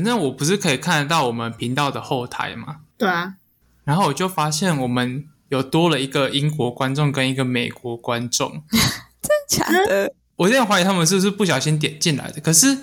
[0.00, 3.34] 反正我不是可以看得到我们频道的后台嘛，对啊，
[3.84, 8.62] 然后我就发现我们有多了一个英国观众跟一个美国观众，
[9.20, 12.78] 真假的，我有点怀疑他们是不是不小心点进来的，可是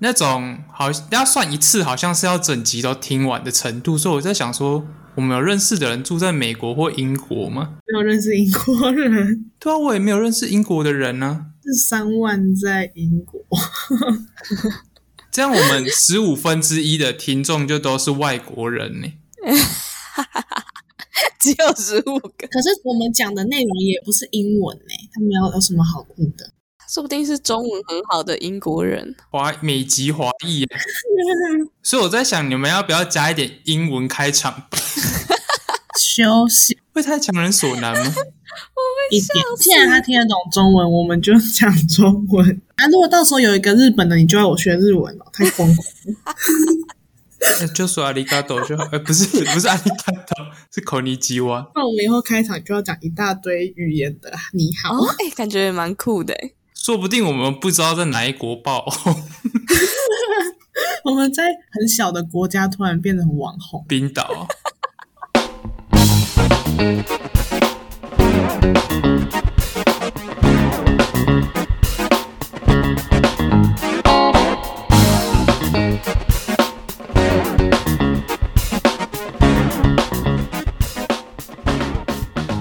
[0.00, 7.74] 那种好要算一次，好像是要整集都听完的程度，所以我在想说，我们有认识的人住在美国或英国吗？
[7.86, 13.40] 没有认识英国人，对啊，我也没有认识英国的人呢、是三万在英国。
[15.30, 19.12] 这样我们十五分之一的听众就都是外国人呢、
[21.38, 26.52] 只有十五个，可是我们讲的内容也不是英文呢、他们要有什么好听的？
[26.88, 29.14] 说不定是中文很好的英国人。
[29.30, 30.68] 华美籍华裔耶，
[31.82, 34.68] 所以我在想，你们要不要加一点英文开场？
[36.24, 38.14] 休息会太强人所难吗？
[39.10, 39.44] 一点。
[39.58, 42.62] 既然他听得懂中文，我们就讲中文。
[42.76, 46.14] 啊，如果到时候有一个日本的，你就要我学日文了，太疯狂了。
[47.60, 51.70] 那 就说阿里嘎多就好，呃，不是不是阿里嘎多，是口尼基哇。
[51.74, 54.32] 那我们以后开场就要讲一大堆语言的。
[54.52, 56.54] 你好，哦，哎、感觉也蛮酷的诶。
[56.74, 59.14] 说不定我们不知道在哪一国爆红，
[61.04, 63.84] 我们在很小的国家突然变得很网红。
[63.86, 64.48] 冰岛。
[66.76, 66.82] 大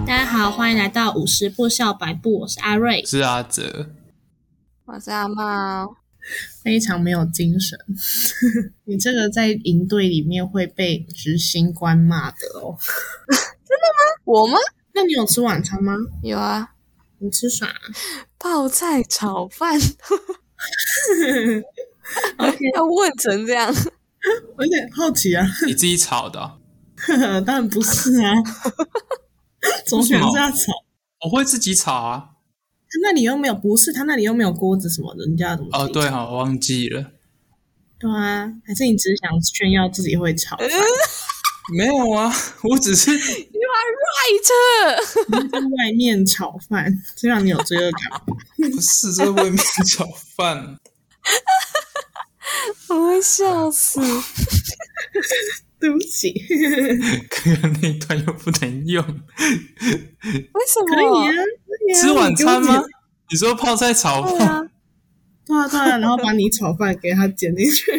[0.07, 3.89] 家好，欢迎来到五十步笑百步，我是阿瑞，是阿哲，
[4.85, 5.97] 我是阿茂，
[6.63, 7.77] 非常没有精神。
[8.85, 12.77] 你这个在营队里面会被执行官骂的哦。
[14.25, 14.57] 我吗？
[14.93, 15.93] 那你有吃晚餐吗？
[16.23, 16.69] 有啊，
[17.19, 17.67] 你吃啥
[18.39, 19.79] 泡菜炒饭？
[22.37, 23.67] OK， 要问成这样，
[24.57, 25.45] 我有点好奇啊。
[25.65, 26.59] 你自己炒的哦、
[27.45, 28.33] 当然不是啊，
[29.85, 30.71] 总选是要炒。
[31.25, 32.29] 我会自己炒啊。
[32.87, 37.11] 他那里又没有，不是他那里又没有锅子什么的，人家怎么哦，对哈、我忘记了，
[37.99, 40.69] 对啊，还是你只是想炫耀自己会炒饭？
[41.73, 42.31] 没有啊，
[42.63, 48.19] 我只是 You are right，你 在外面炒饭，这让你有罪恶感吗？
[48.57, 50.05] 不是在外面炒
[50.35, 50.77] 饭。
[52.89, 53.99] 我会笑死。
[55.79, 56.33] 对不起，
[57.29, 59.03] 刚刚那一段又不能用。
[59.05, 59.11] 为
[60.67, 60.85] 什么？
[60.95, 61.35] 可以啊，以
[61.93, 62.83] 啊吃晚餐吗
[63.29, 64.69] 你说泡菜炒饭？
[65.45, 67.91] 对啊，对啊，对啊，然后把你炒饭给他剪进去。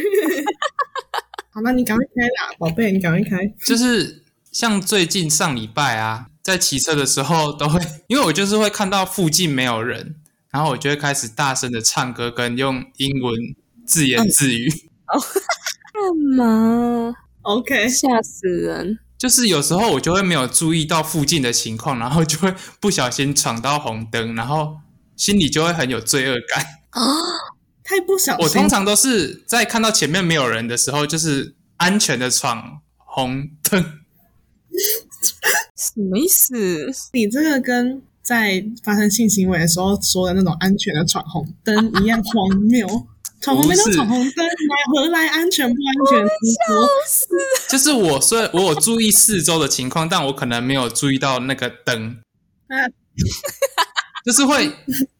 [1.57, 3.51] 好，那你赶快开啦，宝贝，你赶快开。
[3.65, 4.23] 就是
[4.53, 10.17] 像最近上礼拜啊，在骑车的时候都会，因为我就是会看到附近没有人，
[10.51, 13.35] 然后我就会开始大声的唱歌，跟用英文
[13.87, 14.69] 自言自语。
[15.09, 15.19] 哦
[15.95, 18.99] 干嘛？OK，吓死人！
[19.17, 24.77] 就是有时候我就会没有注意到附近的情况，然后就会不小心闯到红灯，然后
[25.17, 26.67] 心里就会很有罪恶感。
[27.87, 28.45] 太不小心。
[28.45, 33.83] 我通常都是在看到前面没有人的时候，就是安全的闯红灯。
[35.77, 36.91] 什么意思？
[37.13, 42.87] 你这个跟在发生性行为的时候说的那种安全的闯红灯一样荒谬。
[43.39, 44.53] 闯红灯不就闯红灯，来
[44.93, 46.33] 何来安全不安全之
[46.67, 46.89] 说？
[47.69, 52.17] 就是我虽然我有注意四周的情况，但我可能没有注意到那个灯，
[52.69, 52.89] 那
[54.27, 54.69] 就是会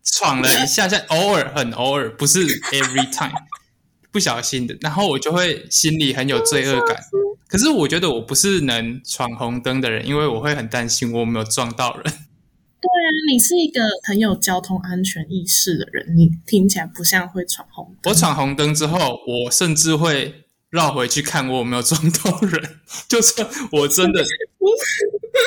[0.03, 3.33] 闯了一下下，偶尔很偶尔，不是 every time，
[4.11, 6.97] 不小心的，然后我就会心里很有罪恶感。
[7.47, 12.03] 可是我觉得我不是能闯红灯的人，因为我会很担心我有没有撞到人。
[12.03, 18.13] 对啊你是一个很有交通安全意识的人，你听起来不像会闯红灯。
[18.13, 23.35] 我闯红灯之后，我甚至会绕回去看我有没有撞到人， 就是
[23.71, 24.25] 我真的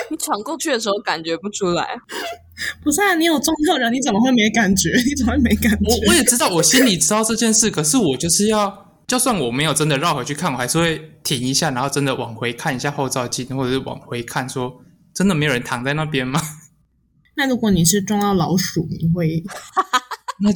[0.09, 1.97] 你闯过去的时候感觉不出来，
[2.84, 4.90] 不是啊，你有撞到人，你怎么会没感觉？
[5.06, 5.85] 你怎么会没感觉？
[5.90, 14.81] 我我也知道，我心里知道这件事，可是我就是要，就算我没有真的绕回去看，我还是会停一下，然后真的往回看一下后照镜，或者是往回看说，
[15.13, 16.42] 真的没有人躺在那边吗？
[17.36, 19.44] 那如果你是撞到老鼠，你会
[20.41, 20.50] 那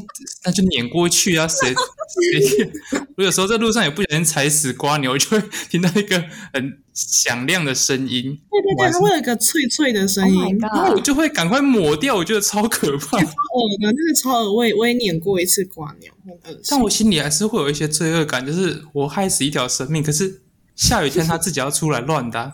[0.45, 1.47] 那就碾过去啊！
[1.47, 2.71] 谁 谁？
[3.17, 13.17] 我有时候在路上也不小心踩死瓜牛，就会听到一个很响亮的声音，对对对，它会有一个脆脆的声 Oh 音然后我就会赶快抹掉，我觉得超可怕。
[13.19, 16.61] 超恶的，那个超恶，我也我也碾过一次瓜牛，很恶。
[16.69, 20.41] 但我心里还是会有一些罪恶感，就是我害死一条生命，可是
[20.75, 22.53] 下雨天它自己要出来乱的啊、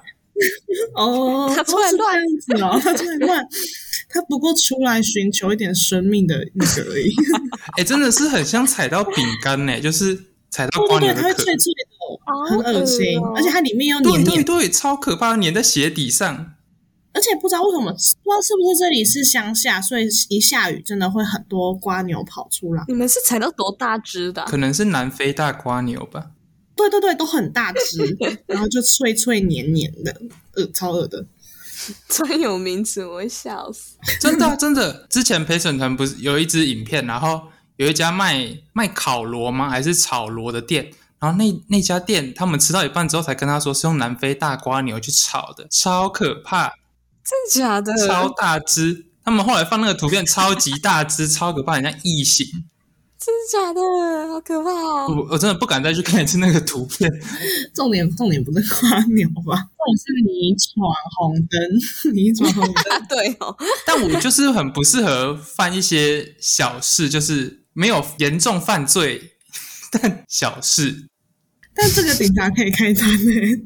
[0.96, 3.46] 哦，他出来乱子哦，他出来乱，
[4.10, 7.14] 他不过出来寻求一点生命的那个而已。
[7.78, 10.20] 哎、真的是很像踩到饼干呢，就是
[10.50, 16.54] 踩到瓜牛的壳它会脆，脆的，很恶心，哦而且它里面又对黏黏，对对，超可怕，粘在鞋底上。
[17.12, 22.84] 而且不知道为什么，不知道是不是这里是乡下，所以一下雨真的会很多瓜牛跑出来。
[22.88, 26.32] 你们是踩到多大只的啊、可能是南非大瓜牛吧。
[26.76, 28.18] 对对对，都很大只，
[28.48, 30.16] 然后就脆脆黏黏的，
[30.56, 31.26] 呃，超恶的。
[32.10, 33.96] 专有名词，我会笑死。
[34.20, 35.08] 真的啊、 真的。
[35.10, 37.44] 之前陪审团不是有一支影片，然后
[37.78, 39.70] 有一家卖卖烤螺吗？
[39.70, 40.92] 还是炒螺的店？
[41.20, 46.70] 然后那那家店，他们吃到一半之后才跟他说是用南非大瓜牛去炒的，超可怕，
[47.24, 48.08] 真的假的？
[48.08, 49.06] 超大只。
[49.26, 52.66] 他们后来放那个图片，超级大只，超可怕，很像异形。
[53.19, 53.81] 真的假的？
[54.31, 55.07] 好可怕哦！
[55.10, 57.12] 我我真的不敢再去看一次那个图片。
[57.75, 59.68] 重点重点不是花牛吧？
[59.75, 61.60] 重点是你闯红灯，
[62.16, 63.07] 你闯红灯。
[63.10, 63.56] 对哦，
[63.86, 69.31] 但我就是很不适合犯一些小事，就是没有严重犯罪，
[69.92, 71.10] 但小事。
[71.75, 73.62] 但这个警察可以开单诶、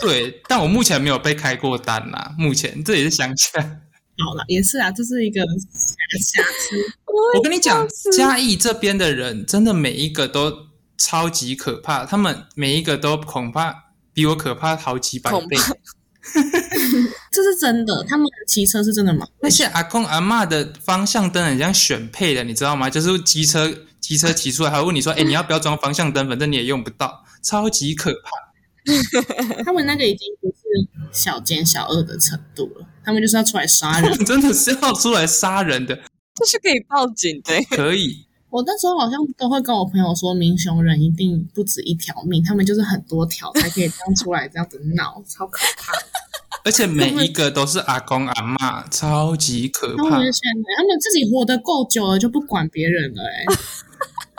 [0.00, 2.34] 对，但我目前没有被开过单啦。
[2.38, 3.80] 目前这也是乡下。
[4.18, 6.76] 好了，也是啊，这是一个瑕瑕疵。
[7.36, 10.52] 我跟你讲嘉义这边的人真的每一个都
[10.98, 13.74] 超级可怕，他们每一个都恐怕
[14.12, 15.56] 比我可怕好几百倍。
[17.30, 19.26] 这是真的，他们骑车是真的吗？
[19.40, 22.88] 那些阿公阿嬷的方向灯很像选配的，你知道吗？
[22.88, 23.70] 就是机车
[24.00, 26.28] 机车骑出来，还会问你说：“哎、你要不要装方向灯？
[26.28, 28.30] 反正你也用不到，超级可怕。
[29.64, 30.54] 他们那个已经不是
[31.12, 34.16] 小奸小恶的程度了，他们就是要出来杀人。
[34.24, 35.94] 真的是要出来杀人的，
[36.34, 37.76] 这是可以报警的。
[37.76, 38.26] 可以。
[38.50, 45.92] 我那时候好像都会跟我朋友说，明雄人一定不止一条命，他们就是很多条才可以这样出来这样子闹，超可怕。
[46.64, 50.32] 而且每一个都是阿公阿妈，超级可怕他们。
[50.32, 53.54] 现在他们自己活得够久了，就不管别人了、欸，哎，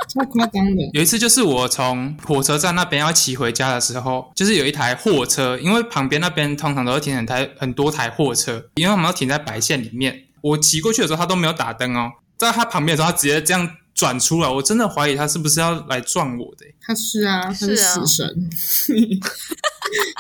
[0.07, 0.89] 超夸张的。
[0.94, 10.25] 有一次，就是我从火车站那边要骑回家的时候，就是有一台货车，因为旁边那边通常都会停很台很多台货车，因为我们要停在白线里面。
[10.42, 16.65] 我骑过去的时候，他都没有打灯哦，在他旁边的时候，他直接这样转出来，我真的怀疑他是不是要来撞我的。
[16.81, 18.27] 他是啊，他是死神，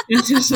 [0.25, 0.55] 就是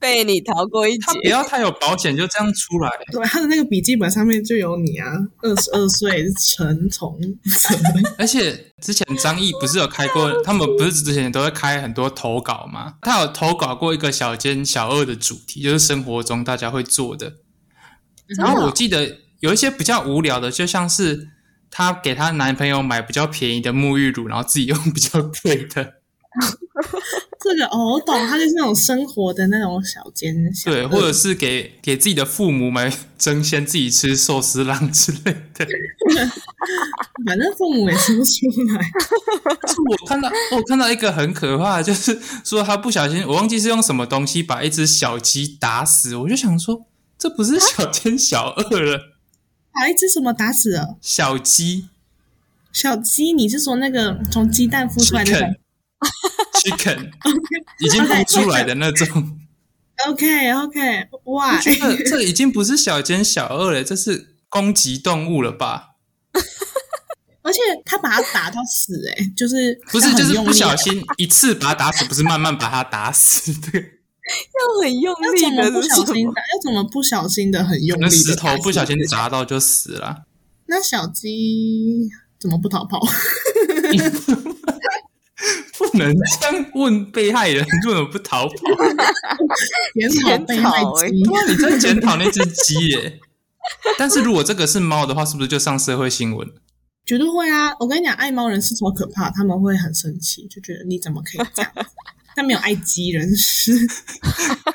[0.00, 2.90] 被你逃过一他不，要太有保险，就这样出来。
[3.12, 6.26] 对他的那个笔记本上面就有你啊，二十二岁
[6.56, 7.78] 陈从哲，
[8.18, 12.94] 而且之前张译不是有开过，他们不是之前都会开很多投稿吗？
[13.02, 17.34] 他有投稿过一个小奸小恶的主题，就是生活中大家会做的。
[18.36, 21.28] 然后我记得有一些比较无聊的，就像是
[21.76, 25.92] 她给她男朋友买比较便宜的沐浴乳，然后自己用比较贵的，
[27.38, 35.66] 这个哦，我懂，他就是那种生活的那种小奸小，对，或者是给给自己的父母买争先，自己吃寿司郎之类的。
[37.26, 38.80] 反正父母也吃不出来。
[40.00, 46.86] 我看到，我看到一个很可怕的，就是说他不小心，我忘记是用什么东西把一只小鸡打死，我就想说，
[47.18, 49.15] 这不是小奸小恶了，
[49.78, 50.96] 把一只什么打死了？
[51.00, 51.88] 小鸡
[52.72, 53.32] 小鸡？
[53.32, 55.56] 你是说那个从鸡蛋孵出来的
[56.54, 57.10] chicken
[57.80, 59.38] 已经孵出来的那种。
[60.08, 65.90] ？OK OK，哇，这个这已经不是小奸小恶了，这是攻击动物了吧？
[67.42, 73.52] 而且他把它打到死、欸，哎，就是不是，就是不小心一次把它打死，不是慢慢把它打死。
[73.70, 73.95] 对，
[74.56, 75.88] 要很用力的怎么不？
[75.88, 76.42] 小心打？
[76.42, 80.24] 要怎么不小心的很用力的石头不小心砸到就死了。
[80.66, 83.00] 那小鸡怎么不逃跑？
[85.78, 88.54] 不能这样问被害人，为什么不逃跑？
[89.94, 93.20] 检讨被害鸡，哇，你在检讨那只鸡耶？
[93.98, 96.48] 但是如果这个是猫的话，是不是就上社会新闻？
[97.04, 97.72] 绝对会啊！
[97.78, 101.80] 我跟你讲，爱猫人士超可怕，他们会很生气，就觉得你怎么可以这样子？
[102.36, 103.72] 但没有爱鸡人士，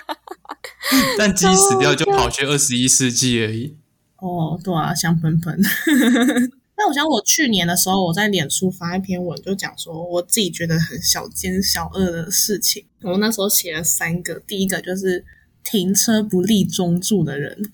[1.18, 3.78] 但鸡死掉就跑去二十一世纪而已。
[4.18, 5.62] 哦，对啊，香喷喷。
[6.76, 12.84] 那我想，我去年的时候，我在脸书发一篇文，就讲说我自己觉得很小奸小恶的事情。
[13.04, 15.24] 我那时候写了三个，第一个就是
[15.64, 17.72] 停车不立中柱的人，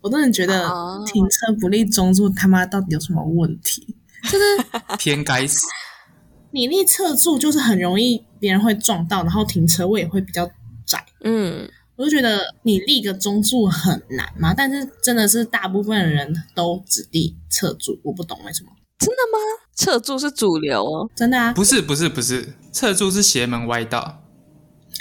[0.00, 3.94] 我真的觉得哦停车不立中柱他妈到底有什么问题？
[4.24, 4.44] 就是
[4.98, 5.64] 偏该死。
[6.52, 10.50] 你立侧柱就是很容易别人会撞到，然后停车位也会比较
[10.86, 11.04] 窄。
[11.22, 18.70] 嗯，我就觉得你立个中柱很难嘛，但是真的是大部分人都只立侧柱，我不懂为什么。
[18.98, 19.38] 真的吗？
[19.74, 24.22] 侧柱是主流哦，真的啊，不是不是不是，侧柱是邪门歪道。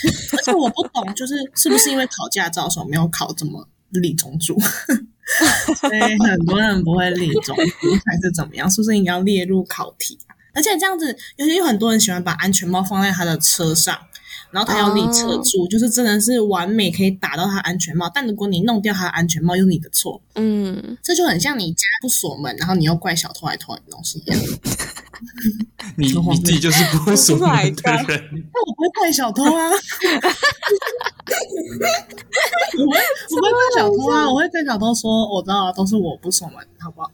[0.37, 4.57] 而且我不懂，就是是不是因为考驾照的时候没有考怎么立中柱，
[5.81, 8.69] 所以很多人不会立中柱，还是怎么样？
[8.71, 10.31] 是不是应该要列入考题啊？
[10.53, 13.97] 而且这样子，尤其有很多人喜欢把安全帽放在他的车上，
[14.51, 18.09] 然后他要你侧柱，就是真的是完美可以打到他安全帽。
[18.13, 24.39] 但如果你弄掉他的安全帽，又是你的错，嗯，这就很像你家不锁门，然后你又怪小偷来偷你东西一样。
[25.97, 28.05] 你你自己就是不会锁 Oh 门的人。
[28.07, 29.69] 那 我不会怪小偷啊，
[32.77, 32.97] 我会
[33.29, 37.11] 我会怪小偷啊，我会跟小偷说，我知道都是我不锁门，好不好？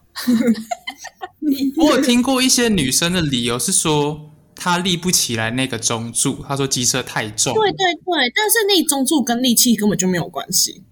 [1.78, 10.84] 我有听过一些女生的理由是说，她立不起来那个中柱，他说机车太重，对对对，但是那中柱跟力气根本就没有关系。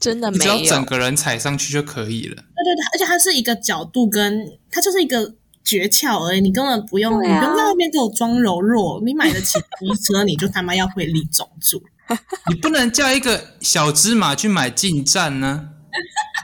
[0.00, 0.84] 真的没有只要整。
[0.86, 2.34] 个人踩上去就可以了。
[2.34, 9.02] 对对对，而且它是一个角度跟它就是一个诀窍而已，你根本不用，对啊你不用在那边给我装柔弱。
[9.04, 11.82] 你买得起机车，你就他妈要会立中柱。
[12.48, 15.68] 你不能叫一个小芝麻去买进站呢、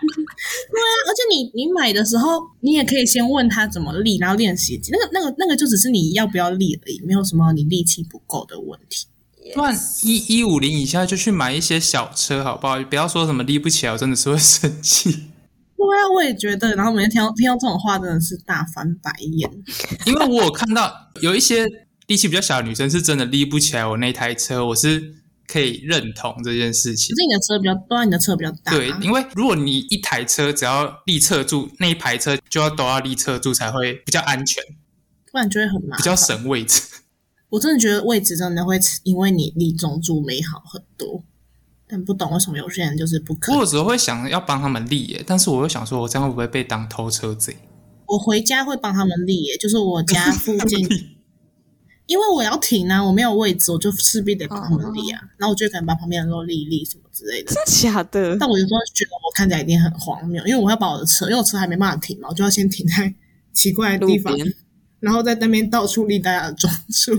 [0.01, 4.81] 而且你你买的时候，你也可以先问他怎么立，然后练习。
[4.91, 9.07] 那个那个那个就只是你要不要立而已，没有什么你力气不够的问题。
[9.55, 9.73] 不然
[10.03, 12.83] 一一五零以下就去买一些小车，好不好？
[12.83, 15.11] 不要说什么立不起来，我真的是会生气。
[15.79, 16.75] 对啊，我也觉得。
[16.75, 19.49] 然后每天听到听到这种话，真的是大翻白眼。
[20.05, 21.65] 因为我有看到有一些
[22.09, 25.15] 力气比较小的女生是真的立不起来我那台车，我是
[25.49, 27.23] 可以认同这件事情可。
[27.23, 34.63] 是你的车比较，对啊，你的车比较大、对，因为如果你一台车只要立侧柱，那一排车就要都要立侧柱才会比较安全，
[35.31, 35.99] 不然就会很麻烦。
[35.99, 36.83] 比较省位置。
[37.49, 41.23] 我真的觉得位置真的会因为你立中柱美好很多，
[41.89, 43.55] 但不懂为什么有些人就是不可以。
[43.55, 47.57] 我有时候会想要帮他们立耶，但是我又想说，我这样会不会被当偷车贼？
[48.07, 50.87] 我回家会帮他们立耶，就是我家附近，
[52.07, 55.21] 因为我要停啊，我没有位置，我就势必得帮他们立啊。
[55.37, 57.53] 然后我就可能把旁边的都立一立什么之类的。
[57.53, 58.37] 真的假的？
[58.39, 63.13] 但我有时候觉得我看起来一定很荒谬，因为我要把我的车，因为我车还没办法停嘛，我就要先停在
[63.53, 64.33] 奇怪的地方，
[65.01, 67.15] 然后在那边到处立大家的 装束。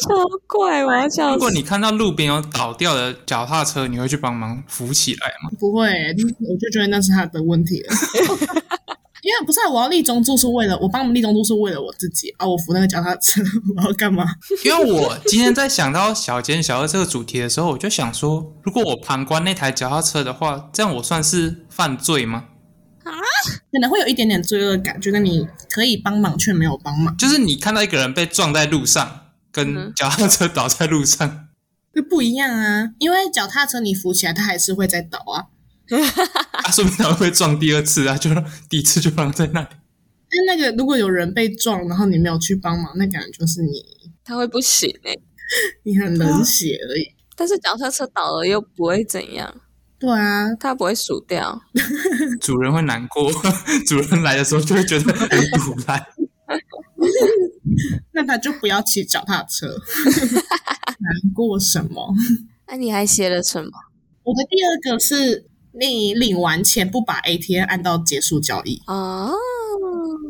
[0.00, 0.14] 超
[0.46, 1.50] 怪，我要笑死如果。
[1.52, 5.50] 你看到路边有倒掉的脚踏车，你会去帮忙扶起来吗？
[5.58, 7.94] 不会耶，我就觉得那是他的问题了。
[9.26, 13.42] 因为不是、啊、我要立中柱是为了我帮我们立中柱是为了我自己啊，我扶那个脚踏车
[13.76, 14.24] 我要干嘛？
[14.64, 22.44] 因为我今天在想到小尖小二这个主题的时候，我就想说，如果我旁观那台脚踏车的话，这样我算是犯罪吗？
[23.02, 23.10] 啊
[23.72, 31.48] 可能会有一点点罪恶感，觉得你可以帮忙却没有帮忙，就是你看到一个人被撞在路上，跟嗯脚踏车倒在路上，
[31.92, 32.90] 这不一样啊。
[33.00, 35.50] 因为脚踏车你扶起来，它还是会再倒啊。
[36.64, 38.30] 啊，说不定他会撞第二次啊，就
[38.68, 39.68] 第一次就放在那里。
[40.28, 43.70] 但那个如果有人被撞，然后你没有去帮忙，那感觉就是你
[44.24, 45.14] 他会不行哎、
[45.84, 47.14] 你很冷血而已。
[47.36, 49.54] 但是脚踏车倒了又不会怎样，
[49.98, 51.60] 对啊，它不会数掉。
[52.40, 53.30] 主人会难过，
[53.86, 56.04] 主人来的时候就会觉得很堵然。
[58.12, 62.12] 那他就不要骑脚踏车，难过什么？
[62.68, 63.70] 那、你还写了什么？
[64.24, 65.44] 我的第二个是
[65.78, 68.80] 你领完钱不把 ATM 按到结束交易。
[68.86, 69.32] 哦，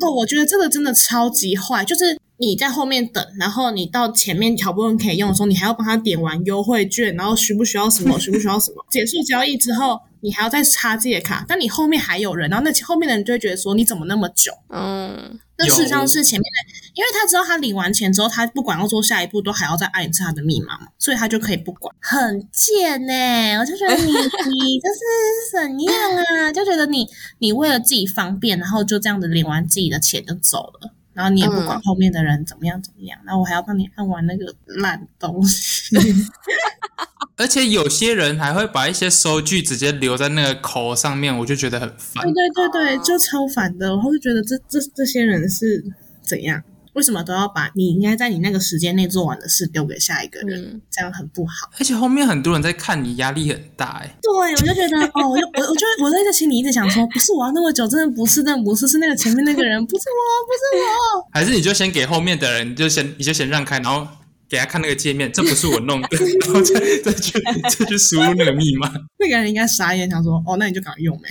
[0.01, 14.53] 哦，我觉得这个真的超级坏，就是你在后面等，然后你到前面好不容易可以用的时候，你还要帮他点完优惠券，然后需不需要什么，需不需要什么，结束交易之后，你还要再插自己的卡，但你后面还有人，然后那后面的人就会觉得说你怎么那么久？
[14.71, 24.11] 嗯，那事实上是前面的，因为他知道他领完钱之后，他不管要做下一步，都还要再按一次他的密码嘛，所以他就可以不管，很贱呢、我就觉得你
[24.51, 26.51] 你这是怎样啊？
[26.53, 27.07] 就觉得你
[27.39, 30.91] 你为了自己方便，然后就这样子领完自己的钱就走了。
[31.17, 35.97] 然后你也不管后面的人怎么样怎么样，然后我还要帮你按完那个烂东西。
[37.39, 42.33] 而且有些人还会把一些收据直接留在那个口上面，我就觉得很烦对。
[42.33, 43.97] 对对对，就超烦的。
[43.97, 45.85] 我会觉得这这这些人是
[46.23, 46.63] 怎样？
[46.97, 50.61] 为什么都要把你应该在你那个时间内做完的事丢给下一个人？
[50.63, 51.71] 嗯这样很不好。
[51.79, 54.17] 而且后面很多人在看你，压力很大哎。
[54.23, 61.29] 对，我就觉得哦，我就 我我就我在这心里一直想说，不是我要那么久，真的不是，真的不是，是那个前面那个人，不是我，不是我。
[61.35, 64.09] 还是你就先给后面的人，你就先你就先让开，然后
[64.49, 66.09] 给他看那个界面，这不是我弄的，
[66.47, 67.33] 然后再再去
[67.79, 68.91] 再去输入那个密码。
[69.19, 71.29] 那个人应该傻眼，想说哦，那你就赶快用呗。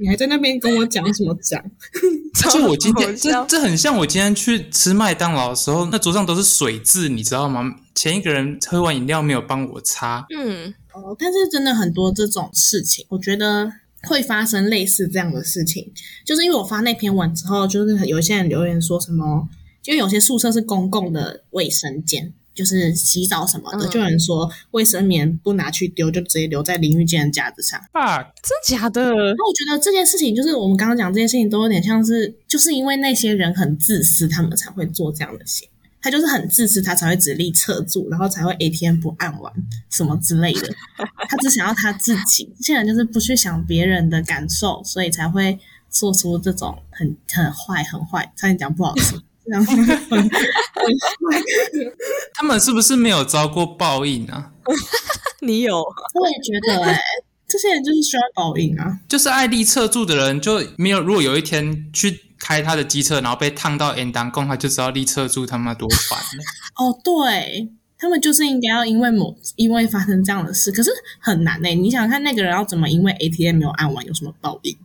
[0.00, 1.62] 你还在那边跟我讲什么讲？
[2.46, 7.70] 而且我今天这这很像我今天去吃麦当劳的时候，那桌上都是水渍，你知道吗？
[7.94, 13.70] 前一个人喝完饮料没有帮我擦，嗯，哦，但是真的很多这种事情，我觉得
[14.04, 15.92] 会发生类似这样的事情，
[16.24, 19.46] 就是因为我发那篇文之后，就是有一些人留言说什么，
[19.84, 27.80] 因为有些宿舍是公共的卫生间，就是洗澡什么的，嗯就有人说卫生棉不拿去丢，就直接留在淋浴间的架子上。
[27.92, 29.00] fuck，真假的？
[29.02, 35.70] 那我觉得这件事情，就是我们刚刚讲这件事情，都有点像是，就是因为那些人很自私，他们才会做这样的行为。
[36.02, 39.52] 他就是很自私，他才会只立侧住，然后才会 ATM 不按完
[39.90, 40.66] 什么之类的。
[41.28, 45.58] 他只想要他自己，这些人就是不去想别人的感受，所以才会
[45.90, 51.42] 做出这种很很坏、很坏，差点讲不好听，这样很很坏。
[52.34, 54.52] 他们是不是没有遭过报应啊？
[55.42, 55.76] 你有？
[55.78, 57.00] 我也觉得、欸，
[57.48, 59.00] 这些人就是需要报应啊。
[59.08, 66.44] 就是爱力侧住的人就没有，如果有一天去开他的机车，然后被烫到 N 当供，他就知道力侧住他妈多烦了。
[66.76, 74.76] 哦，对他们就是应该要因为某因为发生这样的事，可是很难呢、欸你想想看，那个人要怎么因为 ATM 没有按完有什么报应？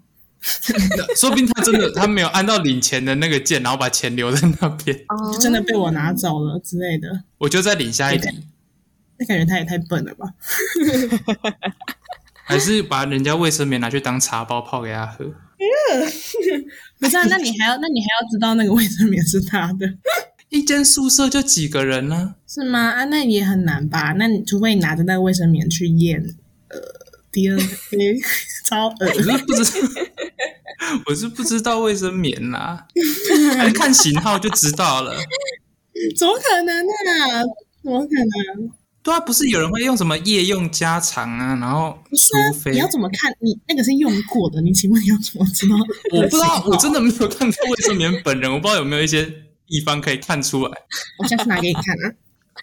[1.17, 7.23] 说不定他真的他没有按到领钱的那个键，然后把钱留在那边，哦就真的被我拿走了之类的。
[7.39, 8.27] 我就再领下一笔，
[9.17, 10.27] 那感觉他也太笨了吧？
[12.47, 15.25] 还是把人家卫生棉拿去当茶包泡给他喝。
[16.99, 19.87] 不是啊，那你还要那你还要知道那个卫生棉是他的，
[20.49, 22.91] 一间宿舍就几个人呢、是吗？
[22.91, 24.13] 啊，那也很难吧？
[24.17, 26.35] 那你除非你拿着那个卫生棉去验
[26.67, 26.77] 呃
[27.31, 28.21] DNA，
[28.65, 29.63] 超恶我是不知，
[31.05, 32.85] 我是不知道卫生棉啦，
[33.57, 35.15] 还看型号就知道了。
[36.17, 37.43] 怎么可能呢、
[37.83, 38.13] 怎么可
[38.57, 38.71] 能？
[39.03, 43.31] 对啊，不是有人会用什么夜用加长啊，然后除，非你要怎么看？
[43.39, 45.75] 你那个是用过的，你请问你要怎么知道？
[46.11, 49.23] 我不知道，我真的没有看过卫生棉本人，我不知道有没有一些
[49.67, 50.71] 地方可以看出来。
[51.19, 52.13] 我下次拿给你看啊。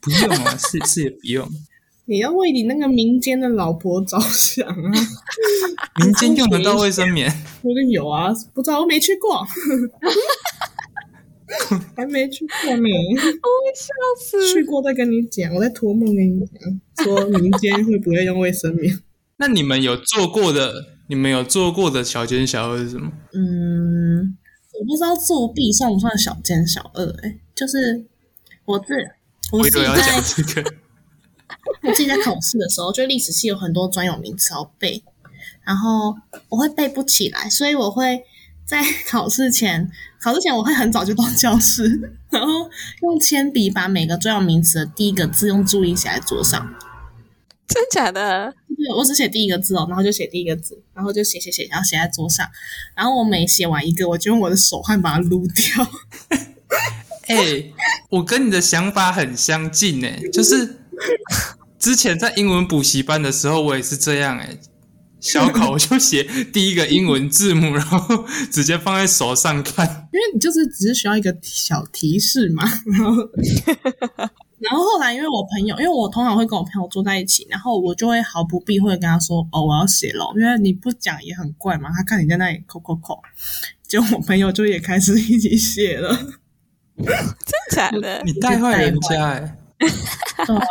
[0.01, 1.49] 不用啊，是是也不用。
[2.13, 4.93] 你要为你那个民间的老婆着想啊！
[6.05, 7.27] 民间用得到卫生棉，
[7.63, 9.43] 我跟有啊，不知道我没去过，
[11.97, 12.89] 还没去过呢。
[13.75, 13.89] 笑
[14.21, 14.53] 死！
[14.53, 16.39] 去过再跟你讲，我在托梦跟你
[16.99, 18.95] 讲，说民间会不会用卫生棉？
[19.39, 23.11] 那你们有做过的，你们有做过的小奸小恶是什么？
[23.33, 24.37] 嗯，
[24.79, 27.41] 我不知道作弊算不算小奸小恶、欸？
[27.55, 28.05] 就是
[28.67, 28.93] 我自
[29.51, 30.75] 我自己我以为要讲在这个，
[31.83, 35.03] 我自己在考试的时候，就历史系有很多专有名词要背，
[35.65, 36.17] 然后
[36.49, 38.23] 我会背不起来，所以我会
[38.65, 39.91] 在考试前，
[40.21, 42.71] 考试前我会很早就到教室，然后
[43.03, 46.75] 用铅笔把每个专有名词的第一个字用注意写在桌上。
[47.69, 48.53] 真假的？
[48.69, 52.47] 对，我只写第一个字哦，然后就写第一个字，然后就写写写，然后写在桌上，
[52.95, 55.89] 然后我每写完一个，我就用我的手汗把它撸掉。
[57.29, 57.73] 哎、
[58.11, 60.81] 我跟你的想法很相近哎、就是
[61.83, 64.57] 之前在英文补习班的时候，我也是这样哎、
[65.19, 70.09] 小考 我就写第一个英文字母，然后直接放在手上看。
[70.13, 73.17] 因为你就是只是需要一个小提示嘛，然后，
[74.63, 83.21] 然后后来因为我朋友，因为我通常会跟我朋友坐在一起，然后我就会毫不避讳地跟他说：“哦，我要写了。”因为你不讲也很怪嘛，他看你在那里扣扣扣，
[83.89, 86.15] 结果我朋友就也开始一起写了，
[86.97, 87.17] 真
[87.73, 88.23] 假的？
[88.25, 89.57] 你带坏人家哎、
[90.47, 90.63] 对啊，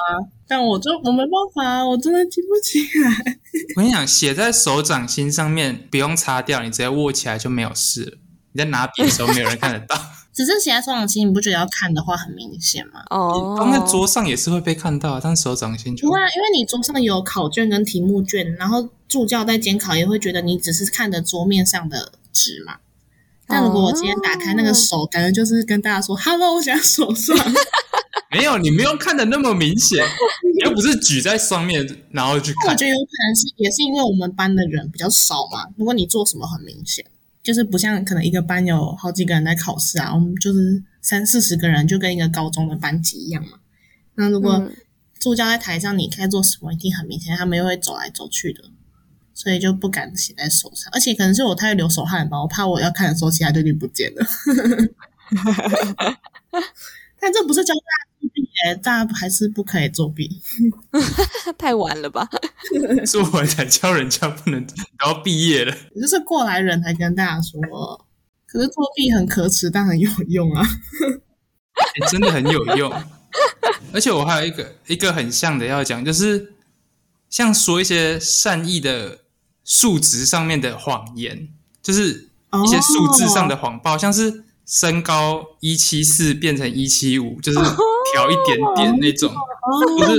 [0.52, 3.38] 但我就我没办法，我真的记不起来。
[3.78, 8.18] 我跟你讲，写在手掌心上面不用擦掉，你直接握起来就没有事了。
[8.52, 9.96] 你在拿笔的时候，没有人看得到。
[10.36, 13.02] 只是写在手掌心，你不觉得要看的话很明显吗？
[13.12, 22.76] 哦，放在桌上也是会被看到，但手掌心就不会啊，因为你桌上有考卷跟题目卷，然后助教在监考也会觉得你只是看着桌面上的纸嘛。
[23.48, 27.38] 但如果我今天打开那个手，感觉就是跟大家说 “hello”，我写在手上。
[28.32, 30.04] 没有，你没有看的那么明显，
[30.56, 32.72] 你 又不是举在上面然后去看。
[32.72, 35.67] 我觉得有可能是也是因为我们班的人比较少嘛。
[35.78, 37.06] 如果你做什么很明显，
[37.44, 43.60] 就是不像可能一个班有好几个人在考试啊，我们就是三四十个人，就跟一个高中的班级一样嘛。
[44.15, 44.76] 那如果嗯
[45.20, 48.63] 助教在台上，你该做什么一定很明显，他们又会走来走去的，
[49.34, 50.89] 所以就不敢写在手上。
[50.94, 54.26] 而且可能是我太流手汗吧，我怕我要看的时候其他队就不见了。
[57.20, 60.41] 但这不是教大家作弊耶，大家还是不可以作弊。
[61.58, 62.28] 太晚了吧？
[63.06, 64.65] 做完才教人家不能，
[65.00, 65.76] 然后毕业了。
[66.00, 67.60] 就是过来人才跟大家说，
[68.48, 70.65] 可是作弊很可耻，但很有用啊。
[70.65, 72.91] 欸真的很有用。
[73.94, 76.54] 而且我还有一个一个很像的要讲，就是
[77.30, 79.20] 像说一些善意的
[79.63, 81.50] 数值上面的谎言，
[81.82, 82.30] 就是
[82.63, 87.60] 一些数字上的谎报，像是身高一七四变成一七五，就是
[88.13, 89.30] 调一点点那种。
[89.30, 89.38] 哦，
[89.97, 90.17] 不是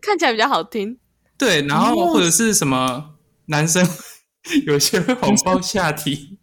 [0.00, 0.98] 看起来比较好听。
[1.36, 3.10] 对，然后哦或者是什么
[3.46, 3.86] 男生
[4.66, 6.38] 有些会谎报下体，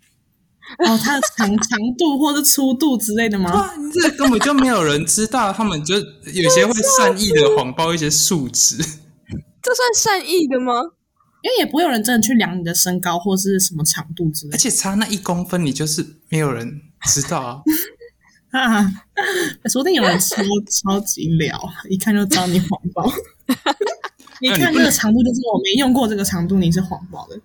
[0.79, 3.51] 哦，它的长长度或者粗度之类的吗？
[3.53, 8.77] 哇，这根本就没有人知道，他们就有些会善意的谎报一些数值。
[9.61, 10.73] 这算善意的吗？
[11.45, 14.55] 因为也不会有人真的去量你的身高或是什么长度之类的。
[14.55, 17.61] 而且差那一公分，你就是没有人知道啊。
[18.49, 18.81] 啊，
[19.71, 21.55] 说不定有人超 超级聊，
[21.87, 23.07] 一看就知道你谎报。
[24.41, 27.39] 你看这个长度，就是我没用过这个长度，你是谎报的。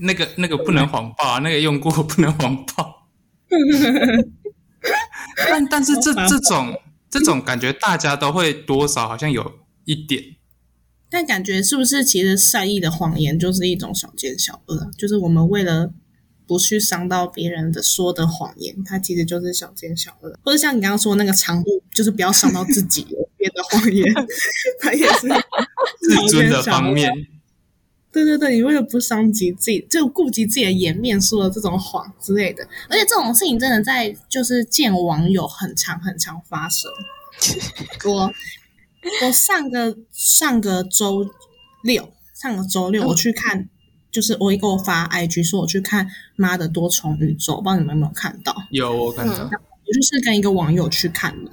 [0.00, 3.06] 那个那个不能谎报啊，那个用过不能谎报。
[5.48, 10.22] 但但是这这种这种感觉，大家都会多少好像有一点。
[11.08, 14.90] 但感觉是不是其实善意的谎言就是一种小奸小恶？
[14.98, 15.92] 就是我们为了
[16.46, 20.38] 不去伤到别人的说的谎言，它其实就是小奸小恶。
[20.42, 24.04] 或者像你刚刚说那个长度，就是不要伤到自己编的谎言，
[24.80, 25.28] 它也是
[26.00, 27.12] 自尊的方面。
[28.12, 32.66] 对对对，你为了不伤及自己，就顾及自己的颜面，说了这种谎之类的。
[32.88, 36.90] 而且这种事情真的在就是见网友很常很常发生。
[38.08, 38.32] 我
[39.22, 41.26] 我上个上个周
[41.82, 43.68] 六，上个周六我去看，
[44.10, 48.54] 就是我一给我发 IG 说我去看《妈的多重宇宙》，不知道你们有没有看到？
[48.70, 51.50] 有我看到，我就是跟一个网友去看的。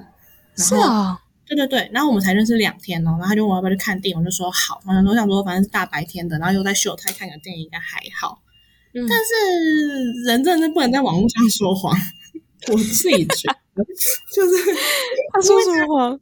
[0.55, 1.19] 是啊。
[1.45, 4.81] 对对对，然后我们才认识两天哦，然后他就问我要不要去看电影，我就说好。
[4.85, 8.41] 反正我想说，反正是大白天的，然后又在秀泰看个电影，应该还好。
[8.93, 11.93] 但是人真的是不能在网络上说谎，
[12.71, 13.83] 我自己觉得
[14.33, 14.63] 就是
[15.33, 16.19] 他说什么谎？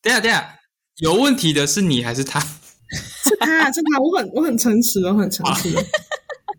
[0.00, 0.58] 等下等下，
[0.98, 2.40] 有问题的是你还是他？
[2.40, 5.74] 是他是他，我很我很诚实，我很诚实。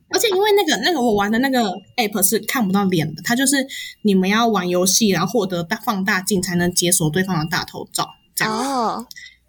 [0.09, 1.59] 而且因为那个那个我玩的那个
[1.97, 3.55] app 是看不到脸的，它就是
[4.03, 8.53] 你们要玩游戏，然后获得大放大镜才能解锁对方的大头照，这样。
[8.53, 9.05] 哦，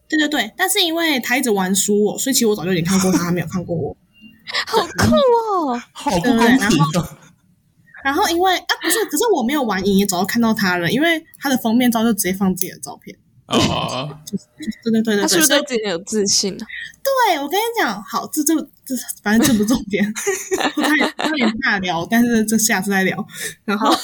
[0.09, 0.53] 对对对。
[0.57, 3.97] 但是因为他一直玩输我，所以其实我早就已经看过他，他没有看过我。
[4.67, 5.15] 好酷
[5.67, 6.79] 哦，好不公平。
[8.03, 13.17] 然后因为啊不是，可是我没有玩赢也早就看到他了，因为他的封面照就直接放自己的照片。
[13.47, 16.65] 哦，对对对对，他是不是对自己有自信呢？
[17.03, 18.55] 对，我跟你讲，好，这这
[18.87, 20.03] 这，反正这不重点，
[20.75, 23.27] 他也他也大聊，但是这下次再聊。
[23.67, 23.95] 然后，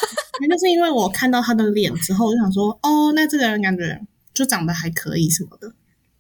[0.41, 3.99] 那就是因为我看到他的脸之后，我就想说，哦，那这个人感觉
[4.35, 5.73] 就长得还可以什么的。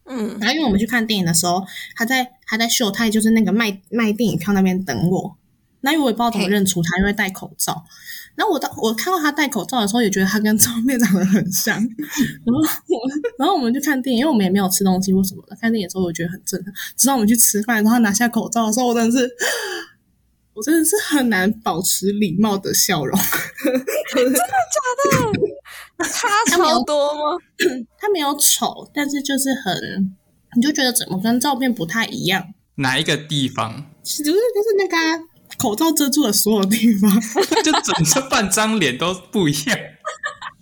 [0.06, 1.62] 嗯，然后因为我们去看电影的时候，
[1.94, 5.36] 他在他在秀泰，就是那个卖卖电影票那边等我。
[5.82, 7.84] 那因为我也不知道怎么认出他，因为戴口罩。
[8.36, 11.76] 然后我到我看到他戴口罩的时候，也觉得他跟照片长得很像。
[11.76, 13.00] 然后我，
[13.38, 15.56] 然后我们就看电影，因为我们也没有吃东西或什么的。
[15.60, 16.72] 看电影的时候，我觉得很正常。
[16.96, 19.28] 直到我们去吃饭，然后他拿下口罩的时候，我真的是，
[20.54, 23.18] 我真的是很难保持礼貌的笑容。
[24.14, 24.44] 真的假
[25.98, 26.04] 的？
[26.08, 27.36] 差超多吗？
[27.98, 30.16] 他没有丑，但是就是很，
[30.56, 32.54] 你就觉得怎么跟照片不太一样？
[32.76, 33.90] 哪一个地方？
[34.02, 35.24] 就是就是那个。
[35.60, 37.10] 口罩遮住了所有地方，
[37.62, 39.78] 就整个半张脸都不一样。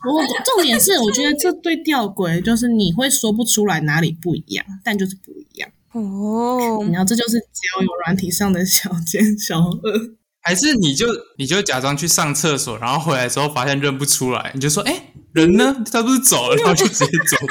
[0.04, 6.84] 我重点是，我觉得这对吊诡，就是你会说不出来哪里不一样，但就是不一样哦。
[6.92, 11.06] 然后这就是交友软体上的小奸小恶，还是你就
[11.36, 15.76] 你就假装去上厕所，然后回来之后发现认不出来，你就说：“哎，人呢？
[15.92, 17.36] 他不是走了？” 然后就直接走。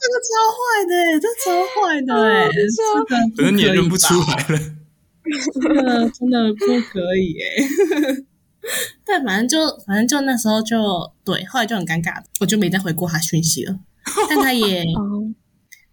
[0.00, 2.48] 这个超坏的，这超坏的哎，
[3.36, 4.60] 可能你也认不出来了。
[5.60, 7.46] 真的真的不可以哎，
[9.04, 10.76] 但反正就反正就那时候就
[11.24, 13.78] 对，后来就很尴尬，我就没再回过他讯息了。
[14.28, 14.84] 但他也，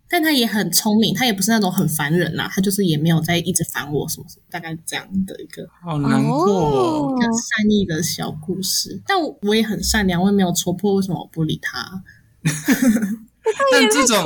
[0.10, 9.02] 但他也很聪明，他也不是那种很烦人呐，他就是也没有在一直烦我什么什么，大概这样的一个好难过、很善意的小故事。
[9.06, 12.04] 但我也很善良，我也没有戳破，为什么我不理他？
[13.72, 14.24] 但这种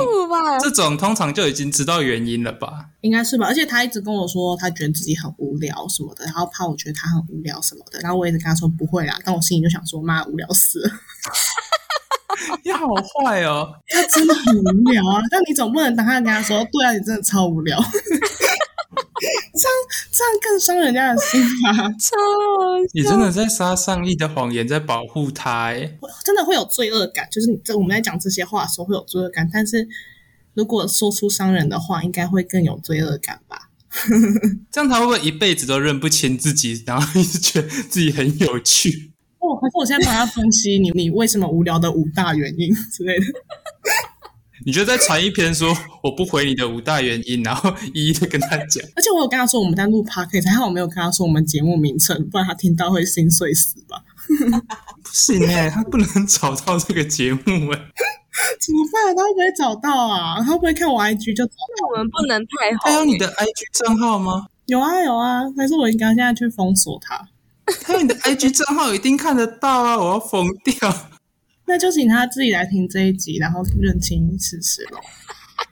[0.60, 2.86] 这种通常就已经知道原因了吧？
[3.02, 3.46] 应该是吧。
[3.46, 8.00] 而且他一直跟我说，他觉得自己很无聊什么的，然后怕我觉得他很无聊什么的。
[8.00, 10.90] 然后我一直跟他说不会啦，但我心里就想说，妈，无聊死了！
[12.64, 12.86] 你好
[13.24, 15.20] 坏哦，他真的很无聊啊。
[15.30, 17.78] 但你总不能当他跟他说，对啊，你真的超无聊。
[19.54, 19.74] 这样
[20.10, 21.88] 这样更伤人家的心啊！
[21.98, 22.16] 超，
[22.92, 27.28] 你真的在撒上亿的谎言，在保护他哎，真的会有罪恶感。
[27.30, 29.86] 就是你在我们在讲这些话的时候会有罪恶感，但是
[30.54, 33.68] 如果说出伤人的话，应该会更有罪恶感吧？
[34.70, 39.10] 这样他会不会一辈子都认不清自己，然后一直觉得自己很有趣？
[39.38, 43.24] 哦，可是我现在帮他分析你你为什么无聊的五大原因之类的。
[44.66, 48.84] 你就再传一篇说我不回你的五大原因，然后一一的跟他讲。
[48.94, 54.02] 而且我有跟他说我们在录 podcast，还好我没有跟他说我们节目名称，不然他听到会心碎死吧。
[55.02, 57.40] 不行哎，他不能找到这个节目
[57.72, 57.78] 哎，
[58.60, 59.16] 怎么办？
[59.16, 60.36] 他会不会找到啊？
[60.38, 61.44] 他会不会看我 IG 就？
[61.44, 62.82] 那我们不能太好。
[62.84, 64.46] 他有你的 IG 账号吗？
[64.66, 67.28] 有啊有啊，还是我应该现在去封锁他？
[67.82, 69.96] 他有你的 IG 账号一定看得到啊！
[69.98, 71.09] 我要疯掉。
[71.70, 74.98] 那就请他自己来听这一集，然后认清事实喽。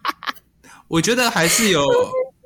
[0.87, 1.85] 我觉得还是有，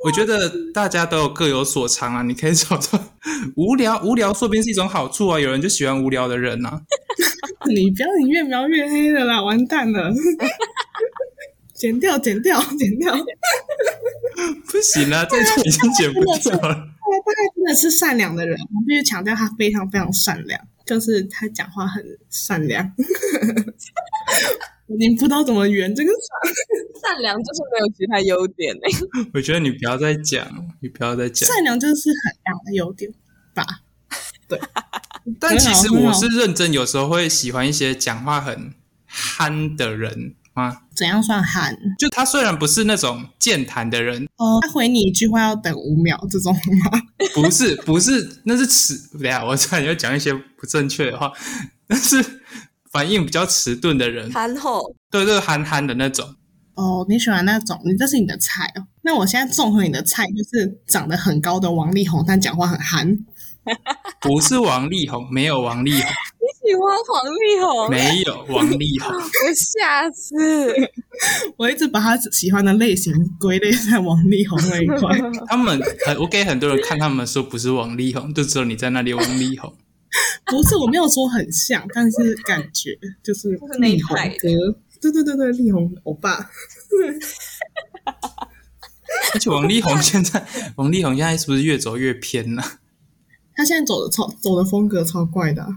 [0.07, 2.23] 我觉得大家都有各有所长啊。
[2.23, 3.13] 你可以找到
[3.55, 5.39] 无聊，无聊说不定是一种好处啊。
[5.39, 6.81] 有人就喜欢无聊的人啊。
[7.69, 10.11] 你不要你越描越黑的啦，完蛋了！
[11.77, 13.15] 剪掉，剪掉，剪掉。
[14.67, 16.61] 不行了，这就已经剪不掉了。
[16.63, 22.93] 他大概真的是善良的人，我必须强调他非常非常善良，就是他讲话很善良。
[24.87, 26.11] 我已经不知道怎么圆这个
[27.01, 28.91] 善良就是没有其他优点哎、
[29.33, 30.47] 我觉得你不要再讲，
[30.81, 31.49] 你不要再讲。
[31.49, 33.11] 善良就是很大的优点
[33.55, 33.65] 吧？
[34.49, 34.61] 对
[35.41, 38.75] 但其实我是认真，有时候会喜欢一些讲话很
[39.07, 40.83] 憨的人啊。
[40.95, 41.77] 怎样算憨？
[41.99, 47.01] 就他虽然不是那种健谈的人，哦，他回你一句话要等五秒这种吗？
[47.35, 48.95] 不是不是，那是迟。
[49.19, 51.33] 等一下我差点要讲一些不正确的话，
[51.89, 52.43] 那是
[52.91, 56.35] 反应比较迟钝的人，憨厚，对对，憨憨的那种。
[56.75, 58.87] 哦，你喜欢那种，你这是你的菜哦。
[59.03, 63.19] 那我现在综合你的菜，就是长得很高的王力宏，但讲话很憨。
[64.21, 66.07] 不是王力宏，没有王力宏，你
[66.65, 67.91] 喜欢黄力宏？
[67.91, 69.11] 没有王力宏。
[69.15, 69.21] 我
[69.55, 70.73] 下次
[71.57, 75.19] 我一直把他喜欢的类型归类在王力宏那一块。
[75.49, 79.75] 他们很，我给很多人看，他们说不是王力宏，就只有你在那里王力宏。
[80.47, 84.49] 不是，我没有说很像，但是感觉就是力宏哥。
[85.01, 86.31] 对对对对，力宏欧巴。
[89.35, 90.47] 而且王力宏现在，
[90.77, 92.63] 王力宏现在是不是越走越偏了？
[93.55, 95.69] 他现在走的超走的风格超怪的啊、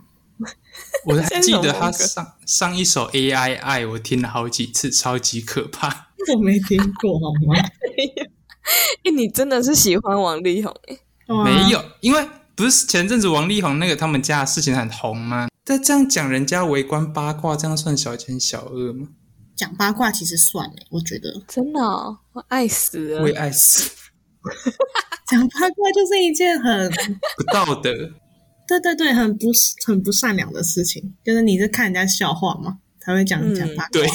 [1.06, 6.08] 我还记得他上上一首 AI 爱，我听了好几次，超级可怕。
[6.34, 7.56] 我没听过好吗？
[9.06, 10.98] 哎、你真的是喜欢王力宏哎、
[11.44, 15.48] 没有，因为不是前阵子王力宏那个他们家的事情很红吗？
[15.64, 19.10] 但这样讲人家围观八卦，这样算小奸小恶吗？
[19.56, 23.22] 讲八卦其实算诶，我觉得真的、哦，我爱死了。
[23.22, 23.90] 我也爱死，
[25.30, 26.92] 讲八卦就是一件很
[27.38, 27.92] 不道德。
[28.68, 29.48] 对对对，很不
[29.86, 31.14] 很不善良的事情。
[31.24, 33.90] 就是你是看人家笑话嘛，才会讲讲八卦。
[33.92, 34.08] 对，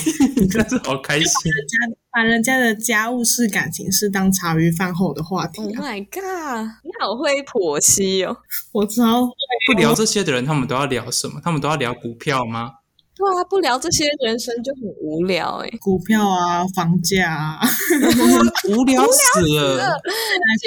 [0.49, 1.27] 真 是好开心。
[1.27, 6.69] 人家把人家的家务事、感情事当茶余饭后的话题 Oh 啊！my god！
[6.83, 8.37] 你好会剖析哦。
[8.73, 9.29] 我超
[9.67, 11.41] 不聊这些的人，他们都要聊什么？
[11.45, 12.73] 他们都要聊股票吗？
[13.21, 17.61] 对啊，不聊这些人生就很无聊哎、股票啊、房价啊、
[18.71, 20.01] 无聊死了！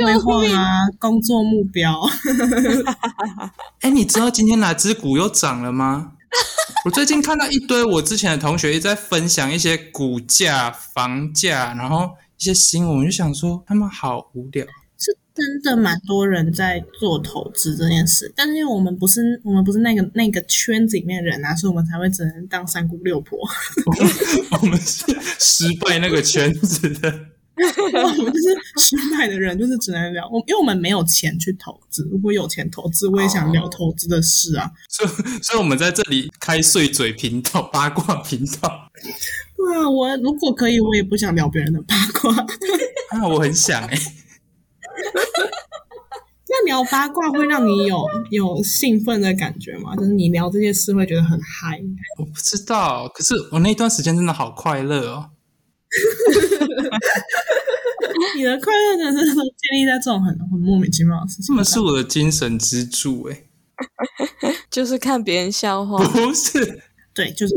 [0.04, 2.00] 规划啊、工作目标。
[3.82, 6.12] 哎，你知道今天哪只股又涨了吗？
[6.86, 14.64] 我最近看到一堆我之前的同学一直在分享一些股价、房价，然后一些新闻，我就想说他们好无聊。
[15.36, 23.40] 是真的蛮多人在做投资这件事，但是因为我们不是我们不是那个那个圈子里面的人啊，所以我们才会只能当三姑六婆。
[24.62, 25.06] 我们是
[25.40, 27.10] 失败那个圈子的，
[28.18, 30.28] 我们就是失败的人，就是只能聊。
[30.30, 34.72] 我因为我们没有钱去投资，如果有钱投资，我也想聊投资的事啊。
[34.90, 35.10] 所以
[35.42, 38.92] 所以我们在这里开碎嘴频道、八卦频道
[39.56, 42.36] 对啊，我如果可以，我也不想聊别人的八卦。
[43.10, 43.98] 啊，我很想哎、
[46.50, 49.96] 那聊八卦会让你有有兴奋的感觉吗？
[49.98, 51.82] 就是你聊这些事会觉得很嗨。
[52.20, 55.32] 我不知道，可是我那段时间真的好快乐哦。
[58.36, 61.56] 你的快乐真的是建立在这种很很莫名其妙的事情上。
[61.56, 63.44] 他们是我的精神支柱哎、
[64.70, 66.04] 就是看别人笑话。
[66.08, 66.82] 不是
[67.14, 67.54] 对，就是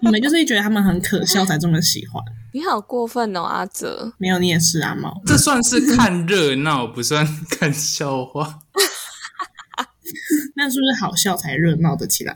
[0.00, 2.22] 你们就是觉得他们很可笑才这么喜欢。
[2.52, 4.12] 你好过分哦，阿泽。
[4.18, 5.22] 没有，你也是阿猫。
[5.24, 8.58] 这算是看热闹，不算看笑话。
[10.54, 12.34] 那是不是好笑才热闹的起来？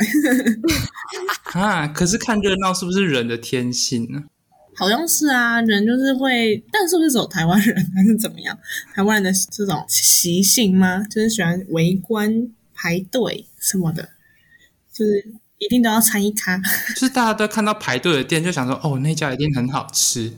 [1.53, 4.25] 啊，可是看热闹是不是人的天性呢？
[4.75, 8.59] 好像是啊，人就是会，但是不是只有台湾人还是怎么样？
[8.95, 11.03] 台湾人的这种习性吗？
[11.05, 14.09] 就是喜欢围观、排队什么的，
[14.93, 15.27] 就是
[15.59, 16.59] 一定都要参一咖。
[16.95, 20.33] 就是大家都看到排队的店，就想说哦，那家一定很好吃。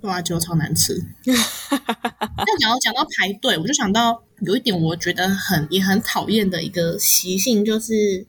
[0.00, 1.02] 对啊，就超难吃。
[1.26, 8.26] 那讲到讲到排队，我就想到有一点我觉得很也很讨厌的一个习性，就是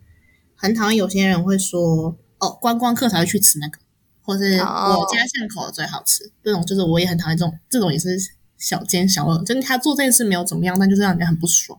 [0.56, 3.78] 很讨厌有些人会说哦，观光客才会去吃那个，
[4.22, 6.32] 或是哦我家巷口的最好吃。
[6.44, 8.10] 这种就是我也很讨厌这种，这种也是
[8.58, 11.78] 小奸小恶，就是他做这件事没有怎么样，但就是让人家很不爽，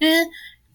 [0.00, 0.16] 因为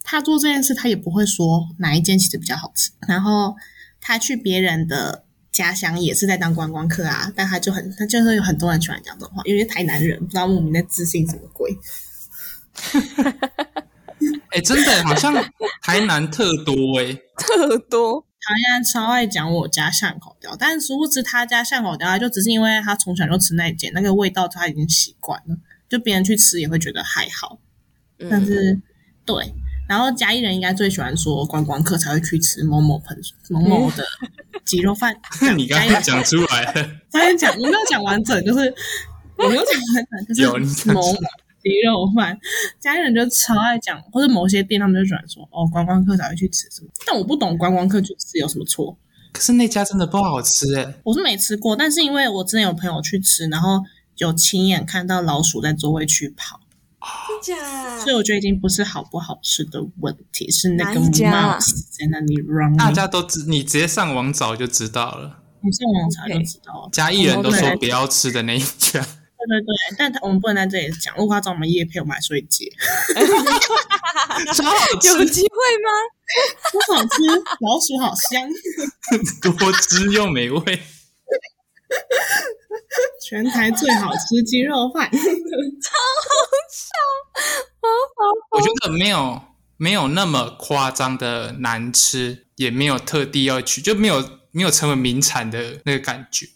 [0.06, 3.58] 他做这件事他也不会说哪一间其实比较好吃，然后
[4.00, 5.26] 他去别人的。
[5.56, 11.74] 家乡也是在当观光客啊，但他就很，他就是有很多人喜欢讲这种话，因为台南人不知道莫名在自信什么鬼。
[14.52, 15.34] 哎，真的好像
[15.82, 18.20] 台南特多哎， 特多。
[18.42, 25.56] 台南超爱讲我家巷口雕，但殊不知他家巷口雕，就只是因为他从小就吃那间，那个味道他已经习惯了，
[25.88, 27.62] 就别人去吃也会觉得还好。
[28.30, 28.82] 但嗯，是
[29.26, 29.54] 对，
[29.88, 33.18] 然后嘉义人应该最喜欢说观光客才会去吃某某盆
[33.50, 34.04] 某某的
[34.66, 35.16] 鸡肉饭。
[35.56, 36.64] 你刚刚讲出来。
[36.64, 36.74] 了，
[37.12, 38.74] 刚刚讲，我没有讲完整，就是
[39.38, 39.74] 我没有讲
[40.12, 41.20] 完整，就是某某
[41.62, 42.38] 鸡肉饭，
[42.80, 48.98] 嘉义人就超爱讲，或者某些店他们就喜欢说哦，观光客才会去吃什么，但我不懂观光客去吃有什么错。
[49.32, 53.84] 可是那家真的不好吃哎，我是没吃过，但是因为我之前有朋友去吃，然后
[54.18, 56.62] 有亲眼看到老鼠在座位区跑，
[57.28, 62.76] 真假所以我觉得已经不是好不好吃的问题，是那个 mouse 在那里 run。
[62.78, 65.40] 大家都知，你直接上网找就知道了。
[65.62, 66.90] 你上网查就知道了。
[66.92, 72.72] 嘉义人都说不要吃的那一家， 对对对，但他我们不能在这里讲，如果他找我们叶配，我们还是会接。
[74.54, 75.90] 超好吃，有机会吗？
[76.72, 77.08] 不好吃，
[77.62, 78.50] 老鼠好香，
[79.58, 80.82] 多汁又美味。
[83.22, 85.10] 全台最好吃鸡肉饭。
[85.12, 86.30] 超好
[86.72, 86.90] 笑
[88.52, 89.42] 我觉得没有
[89.78, 96.48] 没有那么夸张的难吃，也没有特地要去，就没有没有成为名产的那个感觉。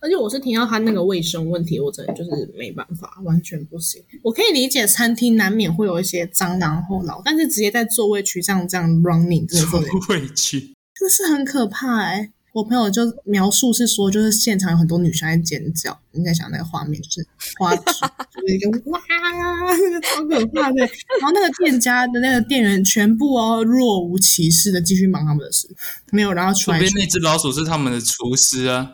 [0.00, 4.00] 而且我是听到他那个卫生问题，我真的就是没办法，完全不行。
[4.22, 17.26] 我可以理解餐厅难免会有一些蟑螂后脑，但是直接在座位区这样这样 running，真的是有点会去，真是很可怕哎、我朋友就描述是说，就是现场有很多女生在尖叫，你在想那个画面，就是
[17.58, 17.82] 花枝，
[18.34, 20.78] 就是一个哇，那个超可怕的。
[20.78, 25.68] 然后那个店家的那个店员全部哦若无其事的继续忙他们的事，
[26.10, 28.92] 没有然后出来说不定那只老鼠是他们的厨师啊，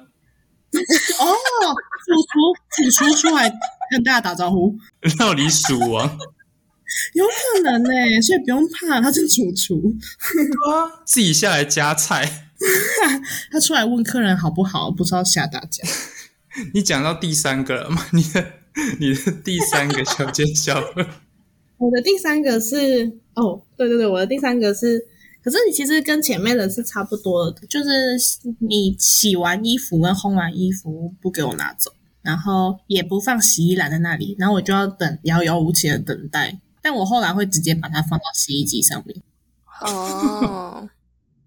[1.20, 1.24] 哦，
[2.04, 3.48] 主厨主厨出来
[3.92, 4.76] 跟大家打招呼，
[5.18, 6.18] 料理鼠王
[7.14, 7.88] 有可能呢、
[8.20, 9.94] 所以不用怕，他是主厨，
[10.68, 12.43] 啊，自己下来夹菜。
[13.50, 15.82] 他出来问客人好不好，不知道吓大家。
[16.72, 18.06] 你讲到第三个了吗？
[18.12, 18.46] 你的
[19.00, 21.06] 你的第三个小奸小恶，
[21.78, 25.04] 我的第三个是哦，对对对，我的第三个是，
[25.42, 28.16] 可是你其实跟前面的是差不多的，就是
[28.60, 31.90] 你洗完衣服跟烘完衣服不给我拿走，
[32.22, 36.58] 然后也不放洗衣篮在那里，然后我就要等遥遥无期的等待。
[36.80, 39.22] 但我后来会直接把它放到洗衣机上面，
[39.80, 40.88] 哦，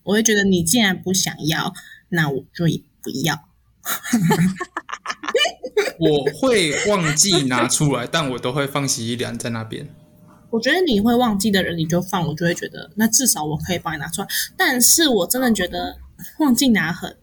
[0.08, 1.74] 我会觉得你既然不想要，
[2.10, 3.48] 那我就也不要。
[6.00, 9.94] 我会忘记拿出来，但我都会放洗衣篮在那边。
[10.50, 14.28] 我觉得你会忘记的人，你就放，我就会觉得那至少我可以帮你拿出来。
[14.56, 15.98] 但是我真的觉得
[16.40, 17.16] 忘记拿很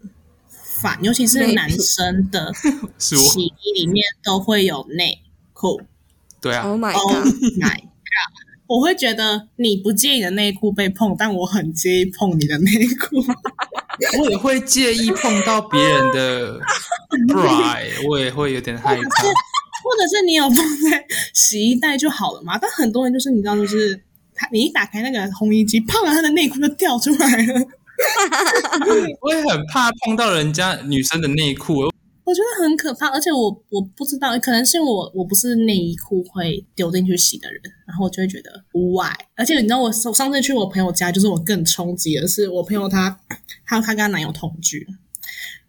[0.49, 2.53] 烦，尤其是男生的
[2.99, 5.23] 洗衣里面都会有内
[5.55, 5.81] 裤。
[6.41, 7.35] 对啊，Oh my Oh god！
[8.67, 13.17] 我会觉得你不介意你的内裤被碰，但我很介意碰你的内裤。
[14.19, 16.59] 我也会介意碰到别人的
[17.29, 19.03] bra，我也会有点害怕。
[19.85, 22.57] 或者是你有放在洗衣袋就好了嘛？
[22.59, 24.01] 但很多人就是你知道，就是
[24.35, 27.67] 他你一打开那个烘衣机，碰了，他的内裤就掉出来了。
[29.21, 31.93] 我也很怕碰到人家女生的内裤，
[32.25, 39.15] 我觉得很可怕，而且我我不知道，可能是我我不是内衣裤会丢进去洗的人，然后我就会觉得 why。
[39.37, 43.21] 而且你知道我，上次去我朋友家，就是我更冲击的是，我朋友她
[43.67, 44.87] 她她跟她男友同居，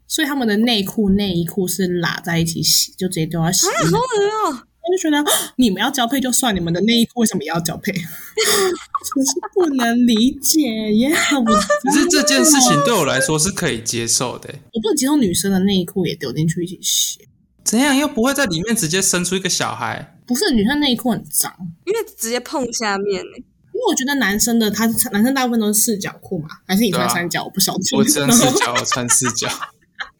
[0.07, 4.67] 所以他们的内裤内衣裤是拉在一起洗，就直接丢到洗啊，好恶哦！
[4.87, 7.91] 我就觉得哦 你们要交配就算，你们的内衣裤为什么也要交配？
[7.93, 10.59] 我是不能理解
[10.93, 11.09] 耶！
[11.37, 14.49] 我可是这件事情对我来说是可以接受的。
[14.73, 17.27] 我不能接受女生的内衣裤也丢进去一起洗，
[17.63, 20.17] 怎样又不会在里面直接生出一个小孩？
[20.27, 21.51] 不是女生内衣裤很脏。
[21.85, 27.43] 因为直接碰下面因为我觉得男生的他男生大部分都是四角裤嘛，还是你穿三角？
[27.43, 27.79] 我不晓得。
[27.97, 29.47] 我只能四角，我穿四角。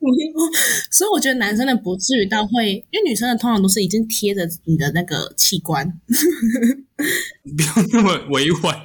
[0.92, 5.88] 所以我觉得男生的不至于到会，因为女生的通常都是已经贴着你的那个器官，
[7.56, 8.76] 不要那么委婉。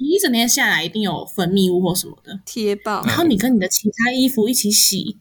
[0.00, 5.16] 你一整天下来一定有分泌物或什么的，贴爆然后你跟你的其他衣服一起洗，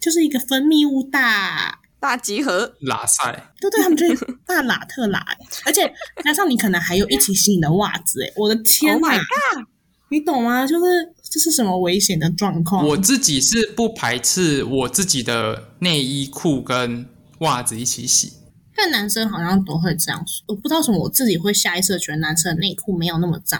[0.00, 1.78] 就是一个分泌物大。
[2.02, 5.24] 大集合，拉塞，对对，他们就是大拉特拉，
[5.64, 5.88] 而且
[6.24, 9.64] 加上你可能还有一起洗你的袜子，哎，我的天 Oh my god！
[10.12, 10.66] 你懂吗？
[10.66, 10.84] 就是
[11.22, 12.86] 这是什么危险的状况？
[12.86, 17.06] 我自己是不排斥我自己的内衣裤跟
[17.38, 18.34] 袜子一起洗。
[18.76, 23.58] 但男生好像都会这样说，我不知道为什么，我自己会下意识地觉得男生的内裤没有那么脏。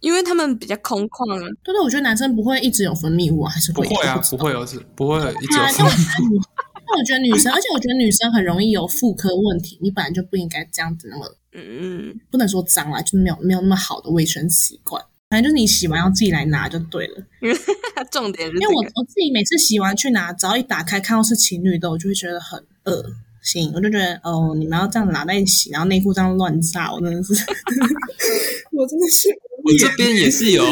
[0.00, 6.40] 因为他们比较空旷啊，对对，我觉得男生不会一直有分泌物啊，还是不会啊，不会有是不会有一直啊，但我有觉得女
[6.86, 15.04] 但我觉得女生，而且我觉得女生很容易有妇科问题，你本来就不应该这样子那么嗯，不能说脏啦，就是没有没有那么好的卫生习惯。
[15.30, 17.22] 反正就是你洗完要自己来拿就对了。
[18.10, 23.04] 重点是因为我我自己每次洗完去拿，只要一打开看到是情侣的，我就会觉得很恶
[23.42, 27.34] 心，我就觉得哦，你们要这样拿在一起，然后内裤这样乱炸，我真的是，
[28.72, 29.28] 我真的是
[29.64, 30.64] 我这边也是有，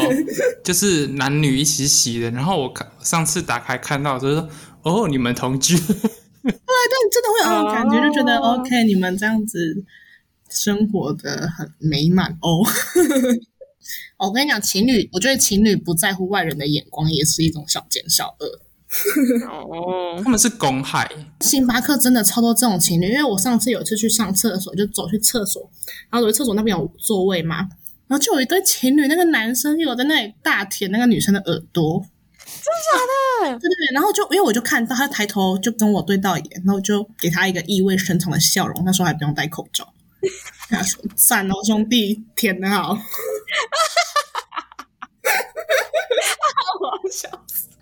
[0.65, 2.31] 就是男女一起洗的。
[2.31, 4.49] 然后我看上次打开看到，就是说
[4.85, 5.93] 哦，你们同居，对，
[6.43, 9.85] 真的会有那种感觉，就觉得哦 OK，你们这样子
[10.49, 12.65] 生活的很美满哦。
[14.19, 18.61] 我跟你讲，情侣，我觉得情侣不在乎外人的眼光，也是一种小奸小恶。
[19.47, 21.11] 哦，他们是公害，
[21.41, 25.69] 星巴克真的超多这种情侣，因为我上次有一次去上厕所，就走去厕所，
[26.09, 27.59] 然后走去厕所那边有座位嘛，
[28.07, 32.01] 然后就有一对情侣，那个男生有在那里大舔那个女生的耳朵，
[32.39, 39.93] 真的对对对，然后就因为我就看到他抬头就跟我对到眼，然后就给他一个意味深长的笑容，那时候还不用戴口罩，
[41.15, 43.03] 赞哦兄弟，舔的好，好
[47.11, 47.29] 笑。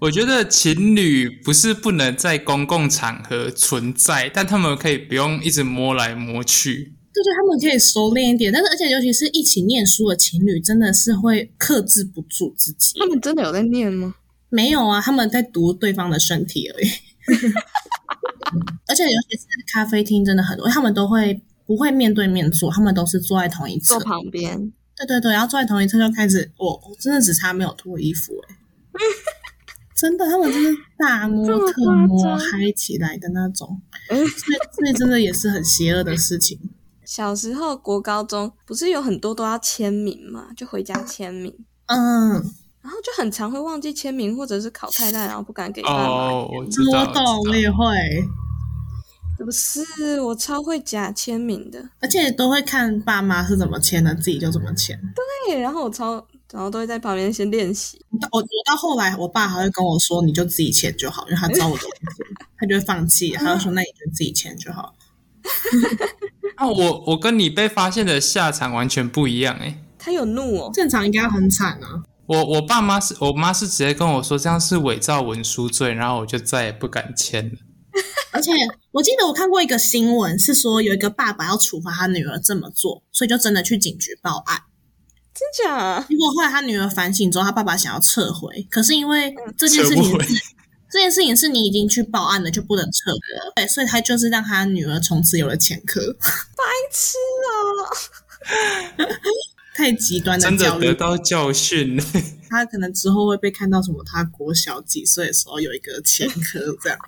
[0.01, 6.93] 我觉得情侣不是不能在公共场合存在，但他们可以不用一直摸来摸去。
[7.15, 12.99] 对对，他们可以熟练一点，但是而且尤其是一起念书的情侣，真的是会克制不住自己。
[12.99, 14.15] 他们真的有在念吗？
[14.51, 16.87] 没有啊，他们在读对方的身体而已。
[18.89, 23.95] 而且尤其是咖啡厅，真的很多，他们都会不会面对面坐，他们都是坐在同一侧。
[23.99, 24.05] 坐。
[24.05, 28.57] 旁边，对对对，然后坐在同一侧就开始，我我真的只差没有脱衣服哎、
[29.97, 32.39] 真的，他们真的大摸特摸夸张。
[32.39, 34.27] 嗨起来的那种，哎所以
[34.73, 36.59] 所以真的也是很邪恶的事情。
[37.05, 41.55] 小时候国高中不是有很多都要签名嘛，就回家签名，
[41.87, 42.33] 嗯，
[42.83, 47.87] 然后就很常会忘记签名，或者是考太烂，然后不敢给爸妈哦，我知道，我懂，我也会，
[49.39, 51.91] 不是，我超会假签名的。
[52.01, 54.99] 而且都会看爸妈是怎么签的，自己就怎么签。
[55.47, 56.15] 对，然后我超，
[56.53, 58.01] 然后都会在旁边先练习。
[58.11, 62.27] 我我到后来，我爸还会跟我说，你就自己签就好，因为他知道我怎么签，
[62.59, 64.95] 他就会放弃，他就说那你就自己签就好。
[66.57, 72.03] 啊，我我跟你被发现的下场完全不一样诶、他有怒哦，正常应该很惨啊。
[72.27, 77.59] 我我爸妈是我妈是直接跟我说这样是伪造文书罪，然后我就再也不敢签了。
[78.33, 78.51] 而且
[78.93, 84.63] 我记得我看过一个新闻，是说有一个爸爸要处罚他女儿这么做，所以就真的去警局报案。
[85.35, 86.01] 真假？
[86.09, 90.19] 结果后来他女儿反省之后，他爸爸想要撤回，可是因为这件事情
[90.91, 93.53] 这件事情是你已经去报案了，就不能撤回了。
[93.57, 97.17] 对，所以他就是让他女儿从此有了前科，白痴
[97.49, 97.59] 啊！
[99.75, 100.95] 太极端的真的教育得。
[100.95, 102.01] 到教训。
[102.49, 104.05] 他可能之后会被看到什么？
[104.05, 106.99] 他国小几岁的时候有一个前科这样。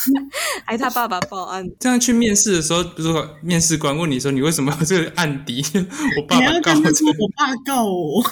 [0.66, 5.62] 挨他爸爸报案，这样去面试的时候，如果面试官问你说你为什么有这个案底，
[6.16, 8.24] 我爸爸告我跟他说，我爸告我，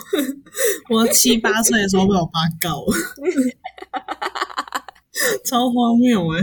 [0.91, 2.95] 我七八岁的时候被我爸告我，
[5.45, 6.41] 超荒谬哎、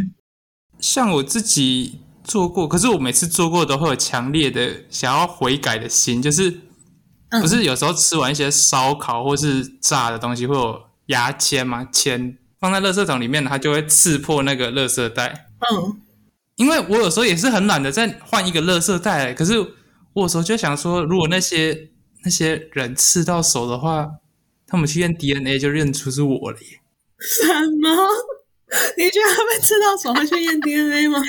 [0.79, 6.59] 像我自己做过，可是我每次做过都会有强烈的想要悔改的心，就是
[7.31, 15.47] 嗯不是有时候吃完一些烧烤或是炸的东西会有牙签吗，签放在垃圾桶里面，它就会刺破那个垃圾袋。
[15.59, 15.99] 嗯，
[16.57, 19.59] 因为我有时候也是很懒得再换一个垃圾袋，可是
[20.13, 21.89] 我有时候就想说，如果那些
[22.23, 24.07] 那些人刺到手的话，
[24.67, 26.81] 他们去验 DNA 就认出是我了耶。
[27.19, 27.47] 什
[27.81, 28.07] 么？
[28.97, 31.19] 你觉得他被吃到手会去验 DNA 吗？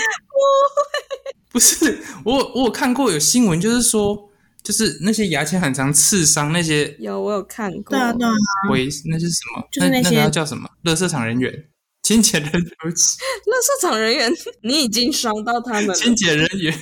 [1.50, 4.30] 不是我，我有看过有新闻，就是说，
[4.62, 7.82] 就是那些牙签很常刺伤那些有我有看过。
[7.90, 8.32] 对啊，对啊，
[8.70, 9.68] 为那是什么？
[9.72, 10.68] 就是那些那个要叫什么？
[10.82, 11.64] 乐色场人员、
[12.02, 14.32] 清洁人员、对不起垃圾场人员，
[14.62, 15.94] 你已经伤到他们了。
[15.94, 16.74] 清洁人员。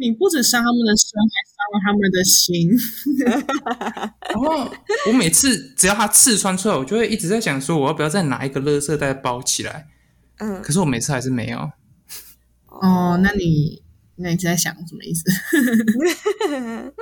[0.00, 2.70] 你不止伤他们的身，还伤了他们的心。
[4.30, 4.72] 然后
[5.08, 9.88] 我每次只要它刺穿出来，我就会一直在想说，我要不要再拿一个垃圾袋包起来？
[10.38, 11.58] 嗯，可是我每次还是没有。
[12.68, 13.82] 哦，那你
[14.18, 15.24] 那你在想什么意思？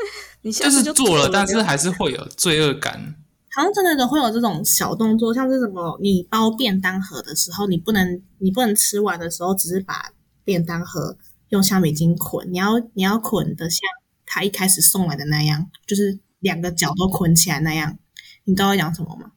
[0.42, 3.14] 你就是做了，但是还是会有罪恶感。
[3.54, 10.12] 好像真的都会有这种小动作，像是什么，你包便当盒的时候，你不能你不能吃完的时候，只是把
[10.44, 11.16] 便当盒
[11.48, 13.80] 用橡皮筋捆，你要你要捆的像
[14.26, 17.96] 他一开始送来的那样， 就是两个角都捆起来那样。
[18.44, 19.32] 你知道要讲什么吗？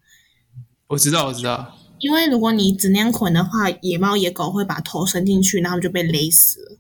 [0.87, 1.75] 我知道，我知道。
[1.99, 6.77] 因为如果你只那样捆的话，野猫野狗会把头伸进去，然后就被勒死了。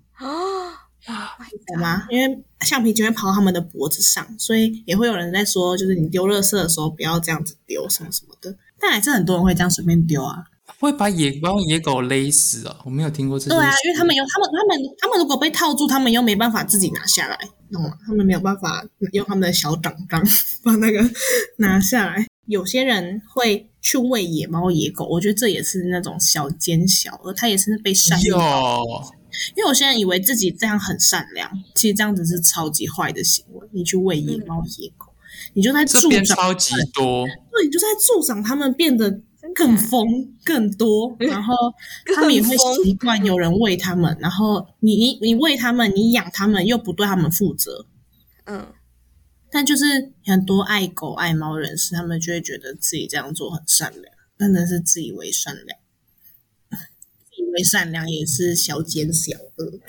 [1.05, 1.37] 啊，
[1.67, 2.05] 懂吗？
[2.09, 8.55] 因为橡皮筋会跑到他们的脖子上，所以也会有人在说，就是你丢垃圾的时候不要这样子丢什么什么的。
[8.79, 10.43] 但还是很多人会这样随便丢啊。
[10.79, 12.75] 会把野猫野狗勒死哦？
[12.85, 13.59] 我没有听过这件事。
[13.59, 17.37] 对啊，因为他们有他们他们他们如果被套住，他们又没办法自己拿下来，
[17.71, 17.97] 懂吗？
[18.05, 20.23] 他们没有办法用他们的小掌掌
[20.63, 21.03] 把那个
[21.57, 22.25] 拿下来。
[22.45, 28.37] 有些人会去喂野猫野狗，我觉得这也是那种小奸小恶，他也是被善意有，
[29.55, 33.67] 因为有些人以为自己这样很善良，其实这样子是超级坏的行为。
[33.71, 35.07] 你去喂野猫野狗，
[35.53, 39.21] 你就在助长，边超级多，对，你就在助长他们变得
[39.55, 40.05] 更疯、
[40.43, 41.53] 更多，然后
[42.15, 47.85] 他们也会习惯有人喂他们，然后你你你喂他们，你养他们又不对他们负责，
[48.45, 48.67] 嗯，
[49.51, 55.79] 但就是很多爱狗爱猫人士，他们就会觉得自己这样做很善良，真的是自以为善良，
[57.51, 59.79] 为善良也是小奸小恶。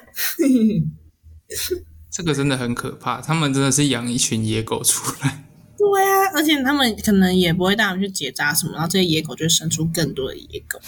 [2.11, 3.21] 这个真的很可怕。
[3.21, 5.45] 他们真的是养一群野狗出来，
[5.79, 10.81] 对啊，而且他们可能也不会带他们去结扎什么，然后这些野狗就会生出更多的野狗。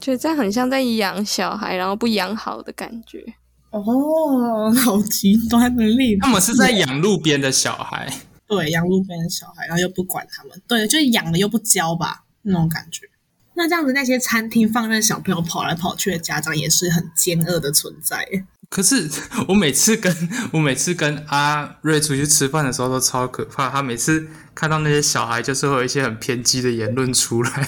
[0.00, 3.24] 觉得这样很像在养小孩，然后不养好的感觉。
[3.70, 6.20] 哦，好极端的例子。
[6.22, 8.12] 他们是在养路边的小孩。
[8.48, 13.06] 对养路边的小孩，然后又不管他们，对，就是养了又不教吧，那种感觉。
[13.54, 18.26] 那这样子，那些餐厅放任小朋友跑来跑去的家长也是很奸恶的存在。
[18.70, 19.08] 可是
[19.48, 20.14] 我每次跟
[20.52, 23.68] 我每次跟阿瑞出去吃饭的时候都超可怕。
[23.68, 27.50] 他每次看到那些小孩，就是会有一些很偏激的言论出来，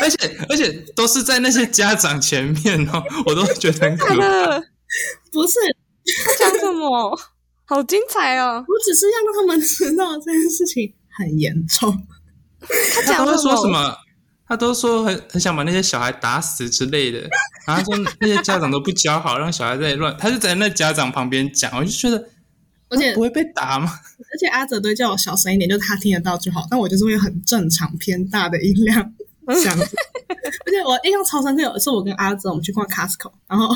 [0.00, 4.24] 而且而且都是在那些家长前面哦，我都觉得很可怕。
[4.24, 4.60] 呃，
[5.32, 5.54] 不是，
[6.24, 7.18] 他讲什么？
[7.64, 8.64] 好精彩哦！
[8.66, 12.06] 我只是要让他们知道这件事情很严重。
[13.06, 13.96] 他他都会说什么？
[14.46, 17.20] 他都说很很想把那些小孩打死之类的，
[17.66, 20.16] 然后说那些家长都不教好， 让小孩在乱。
[20.18, 22.28] 他就在那家长旁边讲，我就觉得
[22.88, 23.88] 而且不会被打吗？
[24.18, 26.66] 而且阿泽都会叫我小声一点，就是他听得到就好。
[26.68, 29.14] 但我就是会很正常偏大的音量
[29.46, 29.84] 这样子。
[30.66, 33.68] 而且我印象超深刻，有一次我跟阿泽我们去逛 Costco，然后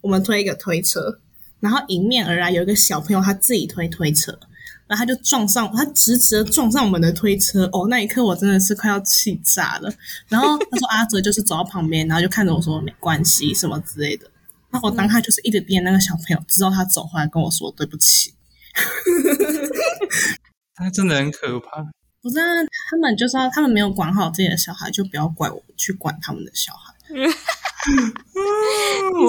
[0.00, 1.18] 我们推一个推车，
[1.60, 4.38] 然后迎面而来有一个小朋友他自己推推车，
[4.86, 7.64] 然后他就撞上，他直直的撞上我们的推车。
[7.72, 9.92] 哦，那一刻我真的是快要气炸了。
[10.28, 14.30] 然后他说阿哲就是走到旁边，然后就看着我说没关系什么之类的。
[14.70, 18.34] 然后我当他就是一直盯着那个小朋友，直到他走回来跟我说对不起。
[20.74, 21.86] 他真的很可怕。
[22.20, 22.44] 不是、啊，
[22.90, 26.92] 他们就是要他们没有管好自己的小孩，就不要怪我去管他们的小孩。
[27.14, 27.30] 你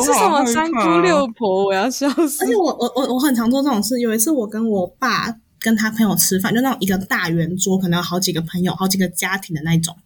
[0.02, 1.66] 是什么三姑六婆？
[1.66, 2.48] 我要笑死而！
[2.48, 4.00] 且我我我我很常做这种事。
[4.00, 5.30] 有一次我跟我爸
[5.66, 9.98] 跟他朋友吃饭，就那种一个大圆桌，可能有好几个朋友、好几个家庭的那一种。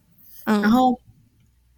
[0.44, 0.98] 嗯，然后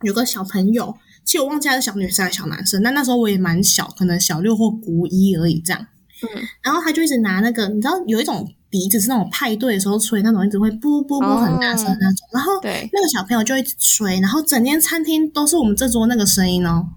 [0.03, 5.85] 有个小朋友，其实我忘记他是小女生还是小男生，但那时候我也蛮小，可能小六或国一而已这样。
[6.23, 6.29] 嗯，
[6.63, 12.29] 然后他就一直拿那个，你知道有一种笛子是那种派对的时候吹那种，一直会啵啵啵很大声的那种。
[12.33, 16.95] 然后对，那个小朋友就一直吹，然后整间餐厅都是我们这桌那个声音哦，嗯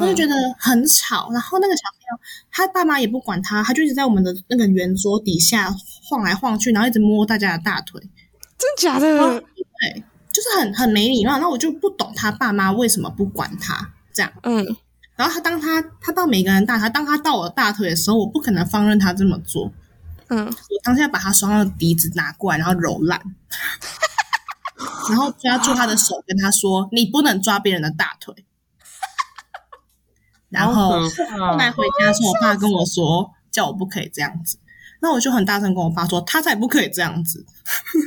[0.00, 1.30] 我就觉得很吵。
[1.32, 2.20] 然后那个小朋友，
[2.50, 5.74] 他爸妈也不管他，他就一直在我们的那个圆桌底下
[6.04, 8.00] 晃来晃去，然后一直摸大家的大腿，
[8.58, 9.40] 真假的？
[9.40, 11.32] 对，就是很很没礼貌。
[11.32, 14.32] 然后我就不懂他爸妈为什么不管他这样。
[14.42, 14.64] 嗯，
[15.16, 19.72] 然后他当他他到每个人大他，当他到我大腿的时候，我不可能放任他这么做。
[20.28, 23.20] 嗯，我当下把他手上的笛子拿过来，然后揉烂，
[25.08, 28.34] 然后抓住他的手，跟他说：“你不能抓别人的大腿。”
[30.48, 34.58] 然后后来回家的时候，我爸跟我说，叫我不可以这样子。
[35.02, 37.44] 那我就很大声跟我爸说，他才不可以这样子。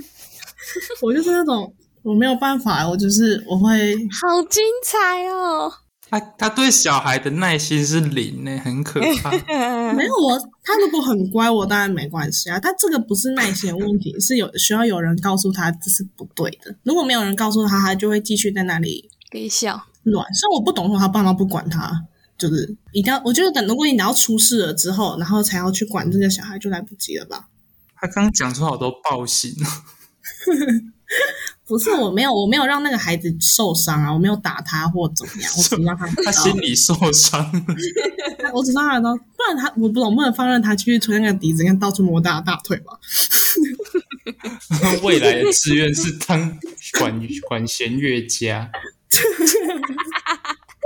[1.02, 1.74] 我就是那种
[2.04, 5.72] 我没有办法，我就是我会好精彩哦！
[6.10, 9.30] 他他对小孩的耐心是零呢，很可怕。
[9.94, 12.60] 没有我，他如果很乖，我当然没关系啊。
[12.60, 16.76] 他这个不是耐心的问题，是有需要有人告诉他这是不对的。
[16.84, 19.80] 如果没有人告诉他，他就会继续在那里给笑。
[20.04, 20.26] 乱。
[20.34, 21.92] 虽然我不懂说他爸妈不管他，
[22.40, 27.48] 就是一定要，我觉得等如果你等到出事了之后，然后才要去管这个小孩，就来不及了吧？
[27.96, 29.68] 他刚刚讲出好多暴行哦，
[31.68, 37.46] 不是，我没有，我没有让那个孩子受伤啊，我没有打他或怎么样，我只 让他他心里受伤。
[38.54, 42.98] 我只让他知道，不然他我不懂，不能放任他继续吹那个笛子，跟到处摸大大腿吧？
[45.04, 46.58] 未来的志愿是当
[46.98, 48.72] 管管弦乐家，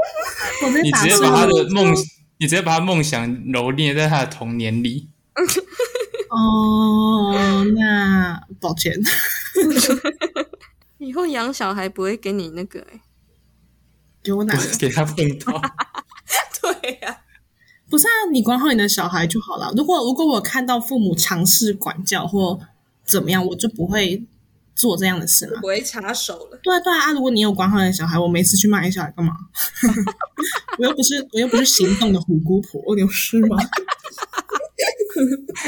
[0.83, 1.93] 你直接把他的梦，
[2.37, 5.09] 你直接把他梦想揉捏在他的童年里。
[6.29, 8.97] 哦，那抱歉。
[10.99, 13.01] 以后养小孩不会给你那个哎、
[14.23, 14.63] 给我哪个？
[14.79, 15.61] 给他碰到，
[16.61, 17.17] 对呀、
[17.89, 19.73] 不是啊，你管好你的小孩就好了。
[19.75, 22.59] 如果如果我看到父母尝试管教或
[23.05, 24.25] 怎么样，我就不会
[24.75, 25.59] 做这样的事吗？
[25.61, 26.59] 不会插手了。
[26.63, 29.33] 对啊，对啊，啊如果你有管好你的小孩，我每次去骂你小孩干嘛？
[30.79, 33.57] 我又不是我又不是行动的虎姑婆，我有事吗？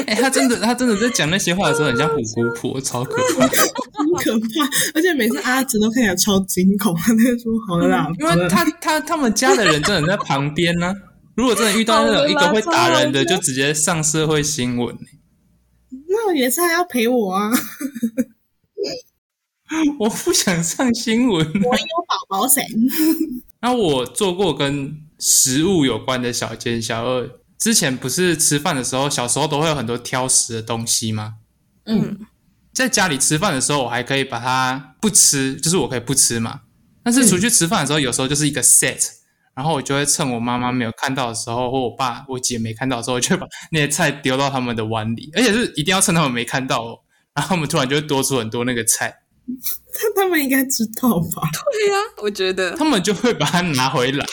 [0.06, 3.46] 哎、他真的他真的在讲那些话的时候，很像虎姑婆，超可怕。
[3.46, 10.92] 很可怕，而且每次阿紫都看起来超惊恐，他就说好了啦，因为他他他们家的人真的在旁边呢、
[11.36, 14.96] 如果真的遇到那种一个会打人的，就直接上社会新闻。
[16.08, 17.50] 那也是还要陪我啊，
[19.98, 21.44] 我不想上新闻。
[21.46, 22.64] 我有宝宝伞。
[23.62, 27.40] 那我做过跟食物有关的小奸小恶。
[27.58, 31.36] 之前不是吃饭的时候，小时候都会有很多挑食的东西吗？
[31.86, 32.18] 嗯，
[32.72, 36.60] 在家里吃饭的时候，我还可以把它不吃，就是我可以不吃嘛。
[37.02, 39.00] 但是出去吃饭的时候，有时候就是一个 set，
[39.54, 46.98] 然后我就会趁我妈妈没有看到的时候，或我爸、我姐没看到的时候，我就把那些菜丢到他们的碗里，而且是一定要趁他们没看到哦。
[47.36, 49.14] 然后我们突然就会多出很多那个菜，
[49.92, 51.42] 他 他们应该知道吧？
[51.70, 54.26] 对呀、我觉得他们就会把它拿回来。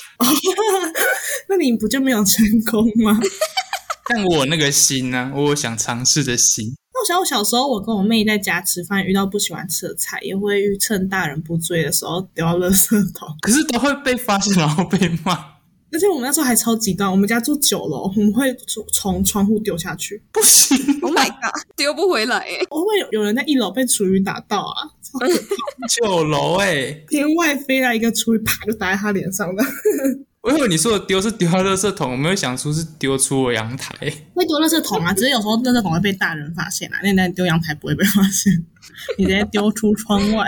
[1.49, 3.19] 那你不就没有成功吗？
[4.07, 6.73] 但我那个心呢、我有想尝试的心。
[6.93, 13.27] 那我想我小时候，我跟我妹在家吃饭，遇到不喜欢吃的菜，也会趁大人不注意的时候丢到垃圾桶。
[13.41, 15.52] 可是都会被发现，然后被骂。
[15.93, 22.59] 而且我们那时候还超极端，我们家住九楼，我们会从从窗户丢下去，不行，，Oh my god，丢不回来哎。
[22.71, 24.89] 我会有有人在一楼被厨余打到啊，
[25.87, 29.63] 九楼哎、天外飞来一个厨余，啪就打在他脸上的。
[30.41, 33.95] 我以为你说的丢是丢到垃圾桶，我没有想出是丢出我阳台。
[34.33, 38.51] 会丢垃圾桶啊，只是有时候垃圾桶会被大人发现啊，那那丢阳台不会被发现，
[39.17, 40.45] 你直接丢出窗外。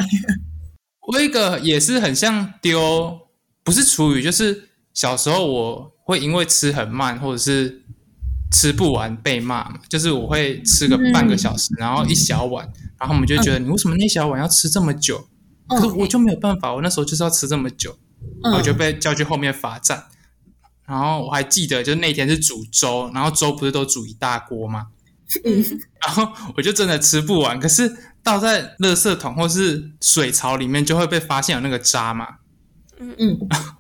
[1.08, 3.20] 我有一个也是很像丢，
[3.64, 7.84] 不是厨余，就是小时候我会因为吃很慢或者是
[8.52, 12.68] 吃不完被骂嘛，就是我会吃个半个小时，然后一小碗，
[12.98, 15.28] 然后我们就觉得你为什么那小碗要吃这么久？
[15.68, 17.98] 可是我就没有办法，我那时候就是要吃这么久，
[18.44, 20.06] 嗯我就被叫去后面罚站。
[20.86, 24.88] 然后我还记得，就是那天是煮粥，然后粥不是都煮一大锅吗？
[25.44, 25.66] 嗯，
[26.06, 27.92] 然后我就真的吃不完，可是
[28.24, 32.28] 倒在垃圾桶或是水槽里面，就会被发现有那个渣嘛。
[33.00, 33.40] 嗯嗯，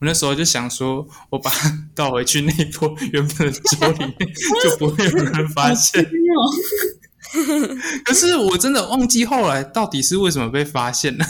[0.00, 4.16] 我那时候就想说，我把它倒回去那一波原本的粥里面，
[4.64, 6.04] 就不会有人发现。
[8.04, 11.24] 可是我真的忘记后来到底是为什么被发现了，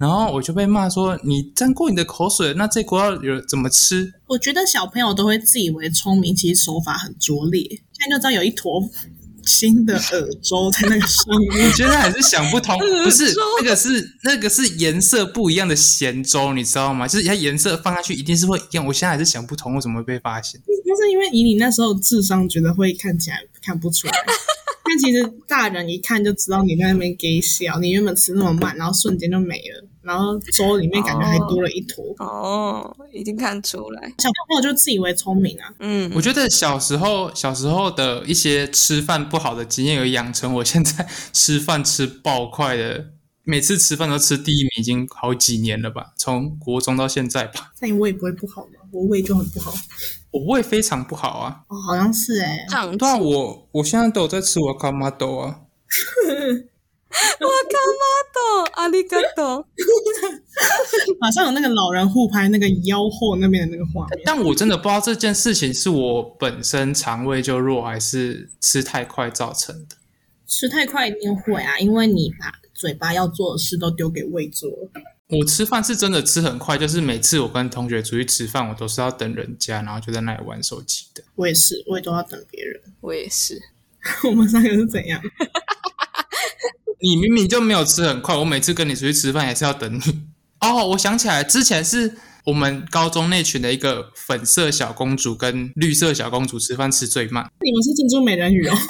[0.00, 4.14] 然后我就被骂说你沾过你的口水，那这锅要有怎么吃？
[4.26, 7.62] 我觉得小朋友都会自以为聪明，其实手法很拙劣。
[7.92, 8.80] 现在就知道有一坨
[9.46, 11.72] 新的耳周在那个上面我。
[11.72, 17.06] 觉得还是想不通， 不是那个是那个是颜色不一样的咸粥，你知道吗？
[17.08, 18.86] 就是它颜色放下去一定是会一样。
[18.86, 20.60] 我现在还是想不通为什么会被发现。
[20.86, 24.12] 那是因为以你那时候智商，觉得会看起来看不出来。
[24.86, 32.04] 但其实大人一看就知道你在那边给笑，你原本吃那么慢，然后瞬间就没了，然后粥里面感觉还多了一坨。
[32.18, 34.02] 哦，已经看出来。
[34.18, 43.06] 小朋友就自以为聪明啊，嗯，我觉得小时候小时候的一些吃饭不好的经验，有养成我现在吃饭吃爆快的，
[43.44, 47.72] 每次吃饭都吃第一名，已经好几年了吧，从国中到现在吧。
[47.80, 48.80] 那你胃不会不好吗？
[48.92, 49.72] 我胃就很不好。
[50.30, 55.60] 我胃非常不好啊，哦，好像是哎、胀对啊，我我现在都有在吃我干妈豆啊。
[57.40, 58.04] 我干嘛
[58.34, 58.70] 的？
[58.74, 59.66] 阿里嘎多。
[61.20, 64.22] 马上有那个老人互拍那个腰后那边的那个画面。
[64.24, 69.96] 但我真的不知道这件事情是我本身肠胃就弱，还是吃太快造成的。
[70.46, 74.90] 吃太快一定会啊，因为你把嘴巴要做的事都丢给胃做了。
[75.30, 81.24] 我吃饭是真的吃很快，就是每次我跟同学出去吃饭，我都是要等人家，然后就在那里玩手机的。
[81.34, 82.80] 我也是，我也都要等别人。
[83.00, 83.60] 我也是。
[84.28, 85.20] 我们三个是怎样？
[87.00, 90.22] 你明明就没有吃很快，我每次跟你出去吃饭也是要等你。
[90.60, 97.50] 哦，我想起来，之前是我们高中那群的一个粉色小公主跟绿色小公主吃饭吃最慢。
[97.60, 98.72] 你们是珍珠美人鱼哦。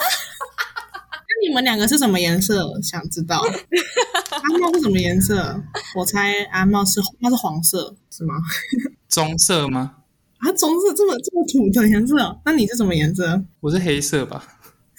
[1.26, 2.70] 那你们两个是什么颜色？
[2.82, 3.38] 想知道？
[3.40, 5.60] 阿茂是什么颜色？
[5.96, 8.34] 我猜阿茂是那是黄色，是吗？
[9.08, 9.96] 棕色吗？
[10.38, 13.42] 啊，棕色这么这么土的颜色哦，那你是什么颜色？
[13.60, 14.53] 我是黑色吧？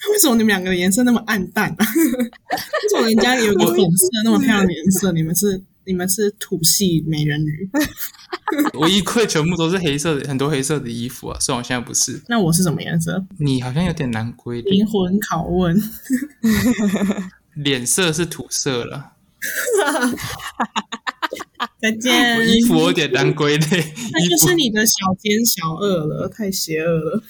[0.14, 1.86] 为什么你们两个的颜色那么暗淡啊？
[1.86, 7.70] 为什么人家有个粉色那么漂亮的颜色，你们是你们是土系美人鱼？
[8.80, 11.38] 我衣柜全部都是黑色的，很多黑色的衣服啊。
[11.40, 13.26] 虽然我现在不是，那我是什么颜色？
[13.40, 15.82] 你好像有点难归类，灵魂拷问。
[17.56, 19.14] 脸色是土色了。
[21.82, 22.44] 再见我。
[22.44, 27.24] 衣服有点难归类，那就是你的小奸小恶了，太邪恶了。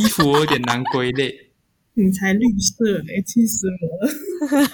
[0.00, 1.49] 衣服有点难归类。
[1.94, 4.12] 你才绿色嘞，气死我了！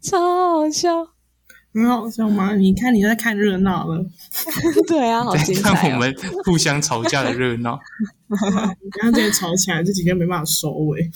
[0.00, 1.08] 超好笑。
[1.74, 2.56] 很好笑吗？
[2.56, 4.04] 你看你在看热闹了，
[4.88, 5.94] 对啊，好精看彩、哦！
[5.94, 7.78] 我们互相吵架的热闹。
[8.28, 11.10] 你刚刚直接吵起来，这几天没办法收尾。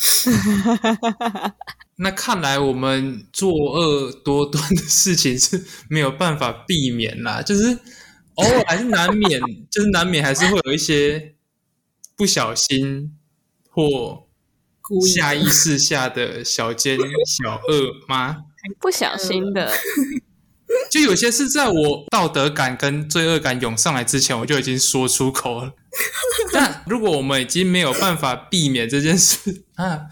[1.97, 7.79] 那看来我们作恶多端的事情是没有办法避免啦，就是
[8.35, 9.41] 偶尔还是难免，
[9.71, 11.35] 就是难免还是会有一些
[12.17, 13.17] 不小心
[13.73, 14.27] 或
[15.07, 18.45] 下意识下的小奸小恶吗？
[18.79, 19.73] 不小心的，
[20.91, 25.73] 就有些是在我道德感跟罪恶感涌上来之前，我就已经说出口了。
[26.53, 30.07] 但如果我们已经没有办法避免这件事啊，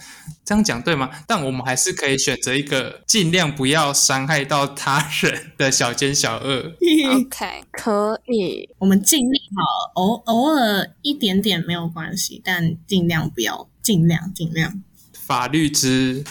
[0.45, 1.11] 这样讲对吗？
[1.27, 6.73] 但我们还是可以选择一个尽量不要伤害到他人的小奸小恶。
[7.15, 8.69] OK，可以。
[8.79, 14.83] 我们尽力好，偶偶尔一点点没有关系，但尽量不要，尽量尽量
[15.15, 16.25] 法律之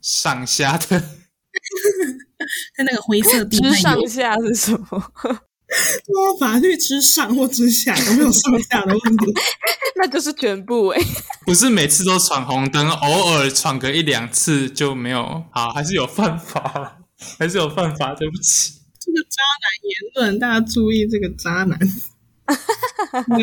[0.00, 1.02] 上下的，
[2.76, 5.12] 在那个灰色地之带有上下是什么？
[6.06, 9.34] 说法律之上或之下有没有上下的问题？
[9.96, 11.00] 那就是全部哎、
[11.44, 15.44] 不是每次都闯红灯，偶尔闯个一两次就没有。
[15.50, 16.98] 好，还是有犯法，
[17.38, 18.74] 还是有犯法，对不起。
[19.00, 21.76] 这个渣男言论，大家注意这个渣男。
[23.26, 23.36] 那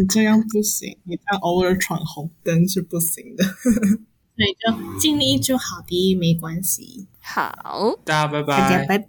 [0.00, 3.44] 你这样不行，你这样偶尔闯红灯是不行的。
[3.44, 7.06] 所以就尽力就好的，没关系。
[7.22, 8.86] 好，大家拜大家拜。
[8.86, 9.08] 拜拜。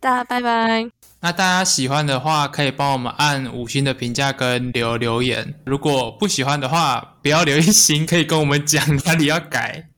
[0.00, 0.86] 大家拜拜。
[1.22, 5.54] 那大家喜欢的话，可以帮我们按五星的评价跟留留言。
[5.66, 9.88] 如果不喜欢的话，不要留一星，可以跟我们讲哪里要改，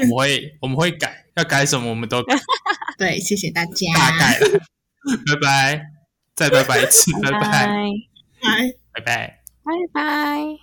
[0.00, 2.34] 我们会我们会改，要改什么我们都改
[2.96, 3.74] 对，谢谢大家。
[3.96, 4.58] 大概了。
[5.26, 5.82] 拜拜，
[6.34, 7.48] 再拜拜一次，拜拜，拜
[8.42, 8.72] 拜。
[8.92, 9.40] 拜拜。
[9.64, 10.56] 拜拜。